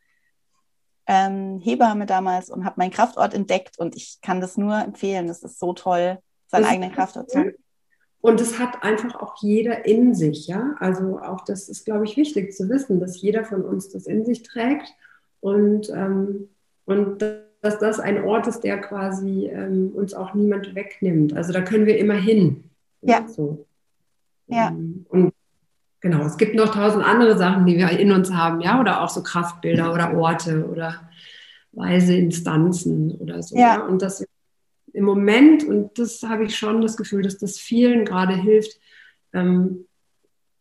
[1.08, 5.28] ähm, Hebamme damals und habe meinen Kraftort entdeckt und ich kann das nur empfehlen.
[5.28, 7.54] Das ist so toll, seinen das eigenen Kraftort zu haben.
[8.20, 10.76] Und es hat einfach auch jeder in sich, ja.
[10.82, 14.26] Also auch das ist, glaube ich, wichtig zu wissen, dass jeder von uns das in
[14.26, 14.94] sich trägt
[15.40, 16.50] und, ähm,
[16.84, 17.24] und
[17.62, 21.34] dass das ein Ort ist, der quasi ähm, uns auch niemand wegnimmt.
[21.34, 22.64] Also da können wir immer hin.
[23.02, 23.28] Ja.
[23.28, 23.66] So.
[24.48, 24.70] Ja.
[24.70, 25.34] Ähm, und
[26.02, 29.10] genau, es gibt noch tausend andere Sachen, die wir in uns haben, ja, oder auch
[29.10, 31.02] so Kraftbilder oder Orte oder
[31.72, 33.56] weise Instanzen oder so.
[33.56, 33.76] Ja.
[33.76, 33.86] ja?
[33.86, 34.26] Und das
[34.94, 38.80] im Moment, und das habe ich schon das Gefühl, dass das vielen gerade hilft,
[39.34, 39.86] ähm,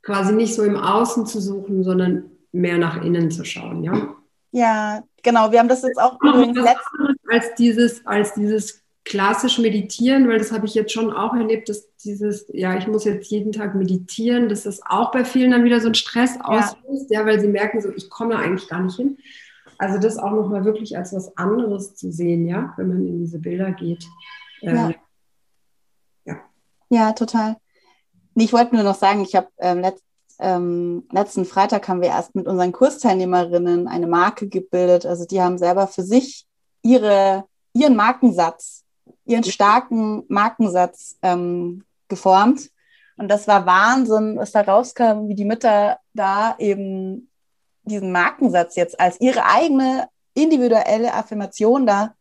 [0.03, 4.15] quasi nicht so im Außen zu suchen, sondern mehr nach innen zu schauen, ja.
[4.53, 5.53] Ja, genau.
[5.53, 10.53] Wir haben das jetzt auch übrigens letztens als dieses, als dieses klassisch meditieren, weil das
[10.53, 14.49] habe ich jetzt schon auch erlebt, dass dieses, ja, ich muss jetzt jeden Tag meditieren,
[14.49, 17.49] dass das auch bei vielen dann wieder so einen Stress auslöst, ja, ja weil sie
[17.49, 19.19] merken so, ich komme eigentlich gar nicht hin.
[19.79, 23.39] Also das auch nochmal wirklich als was anderes zu sehen, ja, wenn man in diese
[23.39, 24.05] Bilder geht.
[24.61, 24.91] Äh, ja.
[26.27, 26.37] ja.
[26.91, 27.13] ja.
[27.13, 27.57] total.
[28.35, 30.05] Ich wollte nur noch sagen, ich habe ähm, letzt,
[30.41, 35.07] ähm, letzten Freitag haben wir erst mit unseren Kursteilnehmerinnen eine Marke gebildet.
[35.07, 36.47] Also die haben selber für sich
[36.83, 38.85] ihre, ihren Markensatz,
[39.25, 42.71] ihren starken Markensatz ähm, geformt.
[43.17, 47.31] Und das war Wahnsinn, was da rauskam, wie die Mütter da eben
[47.83, 52.15] diesen Markensatz jetzt als ihre eigene individuelle Affirmation da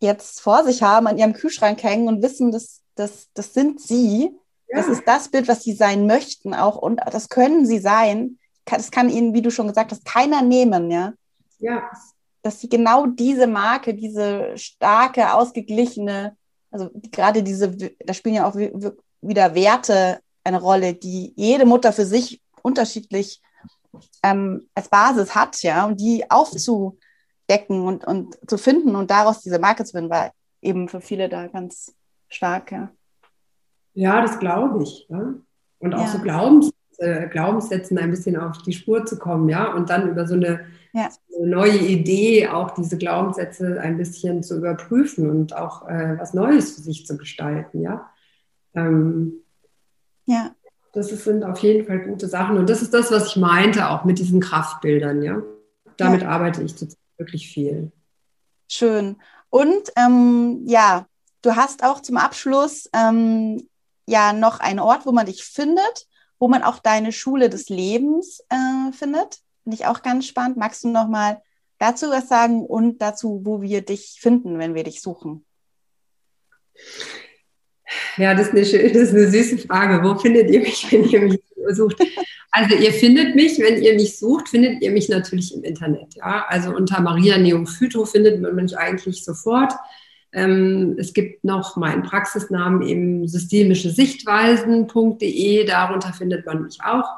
[0.00, 4.30] jetzt vor sich haben, an ihrem Kühlschrank hängen und wissen, dass das, das sind sie.
[4.68, 4.78] Ja.
[4.78, 8.38] Das ist das Bild, was sie sein möchten auch und das können sie sein.
[8.64, 11.12] Das kann ihnen, wie du schon gesagt hast, keiner nehmen, ja.
[11.58, 11.88] Ja.
[12.42, 16.36] Dass sie genau diese Marke, diese starke, ausgeglichene,
[16.70, 22.06] also gerade diese, da spielen ja auch wieder Werte eine Rolle, die jede Mutter für
[22.06, 23.40] sich unterschiedlich
[24.22, 29.58] ähm, als Basis hat, ja, und die aufzudecken und, und zu finden und daraus diese
[29.58, 31.94] Marke zu finden, war eben für viele da ganz
[32.28, 32.90] stark, ja.
[33.96, 35.06] Ja, das glaube ich.
[35.08, 35.34] Ja?
[35.78, 36.08] Und auch ja.
[36.08, 40.26] so Glaubens, äh, Glaubenssätzen ein bisschen auf die Spur zu kommen, ja, und dann über
[40.26, 40.60] so eine,
[40.92, 41.08] ja.
[41.28, 46.34] so eine neue Idee auch diese Glaubenssätze ein bisschen zu überprüfen und auch äh, was
[46.34, 48.08] Neues für sich zu gestalten, ja.
[48.74, 49.42] Ähm,
[50.26, 50.52] ja
[50.96, 52.56] das sind auf jeden Fall gute Sachen.
[52.56, 55.42] Und das ist das, was ich meinte, auch mit diesen Kraftbildern, ja.
[55.98, 56.28] Damit ja.
[56.28, 56.74] arbeite ich
[57.18, 57.92] wirklich viel.
[58.68, 59.16] Schön.
[59.50, 61.06] Und ähm, ja,
[61.42, 63.68] du hast auch zum Abschluss ähm,
[64.06, 66.06] ja noch einen Ort, wo man dich findet,
[66.38, 69.40] wo man auch deine Schule des Lebens äh, findet.
[69.64, 70.56] Finde ich auch ganz spannend.
[70.56, 71.42] Magst du noch mal
[71.78, 75.44] dazu was sagen und dazu, wo wir dich finden, wenn wir dich suchen?
[78.16, 80.02] Ja, das ist, eine, das ist eine süße Frage.
[80.02, 81.40] Wo findet ihr mich, wenn ihr mich
[81.70, 81.96] sucht?
[82.50, 86.14] Also ihr findet mich, wenn ihr mich sucht, findet ihr mich natürlich im Internet.
[86.14, 86.46] Ja?
[86.48, 89.72] Also unter Maria Neophyto findet man mich eigentlich sofort.
[90.32, 97.08] Ähm, es gibt noch meinen Praxisnamen im systemische Sichtweisen.de, darunter findet man mich auch.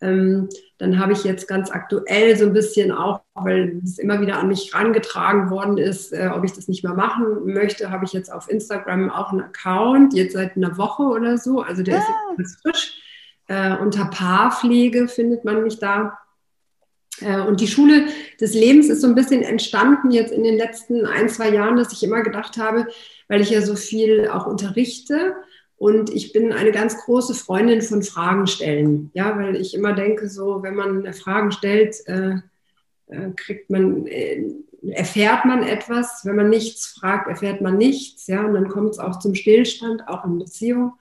[0.00, 0.48] Ähm,
[0.78, 4.48] dann habe ich jetzt ganz aktuell so ein bisschen auch, weil es immer wieder an
[4.48, 8.32] mich herangetragen worden ist, äh, ob ich das nicht mehr machen möchte, habe ich jetzt
[8.32, 11.60] auf Instagram auch einen Account, jetzt seit einer Woche oder so.
[11.62, 12.00] Also der ja.
[12.00, 13.00] ist jetzt ganz frisch.
[13.46, 16.18] Äh, unter Paarpflege findet man mich da.
[17.20, 18.06] Äh, und die Schule
[18.40, 21.92] des Lebens ist so ein bisschen entstanden jetzt in den letzten ein, zwei Jahren, dass
[21.92, 22.86] ich immer gedacht habe,
[23.28, 25.34] weil ich ja so viel auch unterrichte,
[25.76, 29.10] und ich bin eine ganz große Freundin von Fragen stellen.
[29.12, 32.36] Ja, weil ich immer denke, so, wenn man Fragen stellt, äh,
[33.08, 34.44] äh, kriegt man, äh,
[34.88, 36.20] erfährt man etwas.
[36.24, 38.26] Wenn man nichts fragt, erfährt man nichts.
[38.28, 40.92] Ja, und dann kommt es auch zum Stillstand, auch in Beziehung.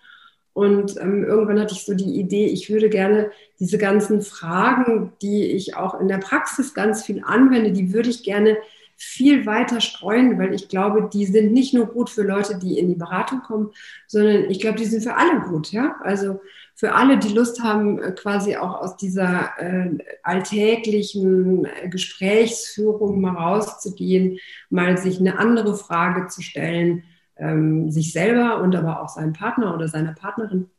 [0.53, 5.45] Und ähm, irgendwann hatte ich so die Idee, ich würde gerne diese ganzen Fragen, die
[5.45, 8.57] ich auch in der Praxis ganz viel anwende, die würde ich gerne
[8.95, 12.87] viel weiter streuen, weil ich glaube, die sind nicht nur gut für Leute, die in
[12.87, 13.71] die Beratung kommen,
[14.07, 15.71] sondern ich glaube, die sind für alle gut.
[15.71, 15.95] Ja?
[16.01, 16.39] Also
[16.75, 23.35] für alle, die Lust haben, äh, quasi auch aus dieser äh, alltäglichen äh, Gesprächsführung mal
[23.35, 24.39] rauszugehen,
[24.69, 27.03] mal sich eine andere Frage zu stellen,
[27.43, 30.69] ähm, sich selber und aber auch seinem Partner oder seiner Partnerin.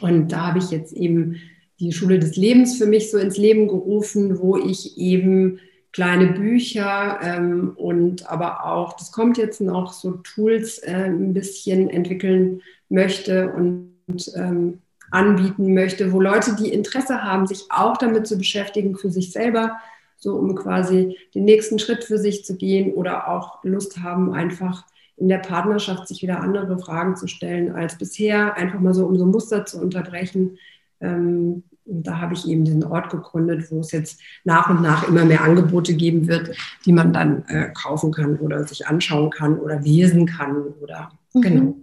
[0.00, 1.36] Und da habe ich jetzt eben
[1.78, 5.60] die Schule des Lebens für mich so ins Leben gerufen, wo ich eben
[5.92, 11.90] kleine Bücher ähm, und aber auch, das kommt jetzt noch, so Tools äh, ein bisschen
[11.90, 13.90] entwickeln möchte und
[14.36, 19.32] ähm, anbieten möchte, wo Leute, die Interesse haben, sich auch damit zu beschäftigen für sich
[19.32, 19.78] selber,
[20.16, 24.84] so um quasi den nächsten Schritt für sich zu gehen oder auch Lust haben, einfach
[25.20, 29.18] in der Partnerschaft sich wieder andere Fragen zu stellen als bisher, einfach mal so um
[29.18, 30.58] so Muster zu unterbrechen.
[31.00, 35.06] Ähm, und da habe ich eben diesen Ort gegründet, wo es jetzt nach und nach
[35.06, 36.56] immer mehr Angebote geben wird,
[36.86, 41.40] die man dann äh, kaufen kann oder sich anschauen kann oder lesen kann oder mhm.
[41.42, 41.76] genau.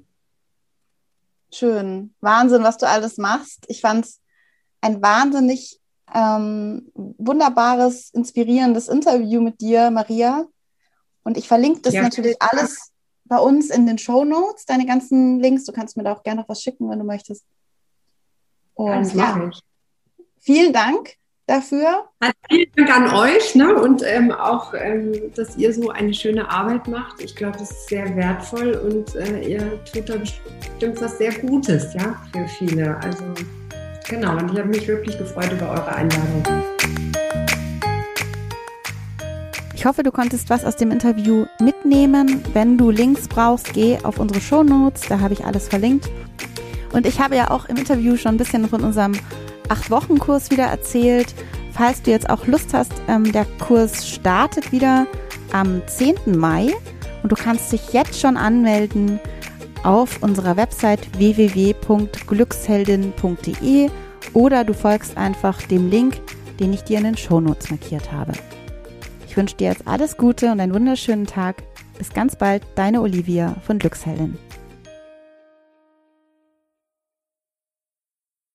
[1.53, 2.13] Schön.
[2.21, 3.65] Wahnsinn, was du alles machst.
[3.67, 4.19] Ich fand es
[4.81, 5.79] ein wahnsinnig
[6.13, 10.45] ähm, wunderbares, inspirierendes Interview mit dir, Maria.
[11.23, 12.91] Und ich verlinke das ja, natürlich alles
[13.27, 15.65] bei uns in den Show Notes, deine ganzen Links.
[15.65, 17.45] Du kannst mir da auch gerne noch was schicken, wenn du möchtest.
[18.73, 19.49] Und ja,
[20.39, 21.15] vielen Dank
[21.47, 22.09] dafür.
[22.19, 23.73] Also vielen Dank an euch ne?
[23.75, 27.21] und ähm, auch, ähm, dass ihr so eine schöne Arbeit macht.
[27.21, 31.93] Ich glaube, das ist sehr wertvoll und äh, ihr tut da bestimmt was sehr Gutes
[31.93, 32.97] ja, für viele.
[32.97, 33.23] Also
[34.07, 36.76] genau, und ich habe mich wirklich gefreut über eure Einladung.
[39.77, 42.43] Ich hoffe, du konntest was aus dem Interview mitnehmen.
[42.51, 46.09] Wenn du Links brauchst, geh auf unsere Show Notes, da habe ich alles verlinkt.
[46.93, 49.11] Und ich habe ja auch im Interview schon ein bisschen von unserem
[49.69, 51.35] Acht-Wochen-Kurs wieder erzählt.
[51.73, 55.05] Falls du jetzt auch Lust hast, ähm, der Kurs startet wieder
[55.51, 56.35] am 10.
[56.35, 56.73] Mai
[57.21, 59.19] und du kannst dich jetzt schon anmelden
[59.83, 63.91] auf unserer Website www.glücksheldin.de
[64.33, 66.19] oder du folgst einfach dem Link,
[66.59, 68.33] den ich dir in den Shownotes markiert habe.
[69.37, 71.61] Ich wünsche dir jetzt alles Gute und einen wunderschönen Tag.
[71.99, 74.35] Bis ganz bald, deine Olivia von Glücksheldin.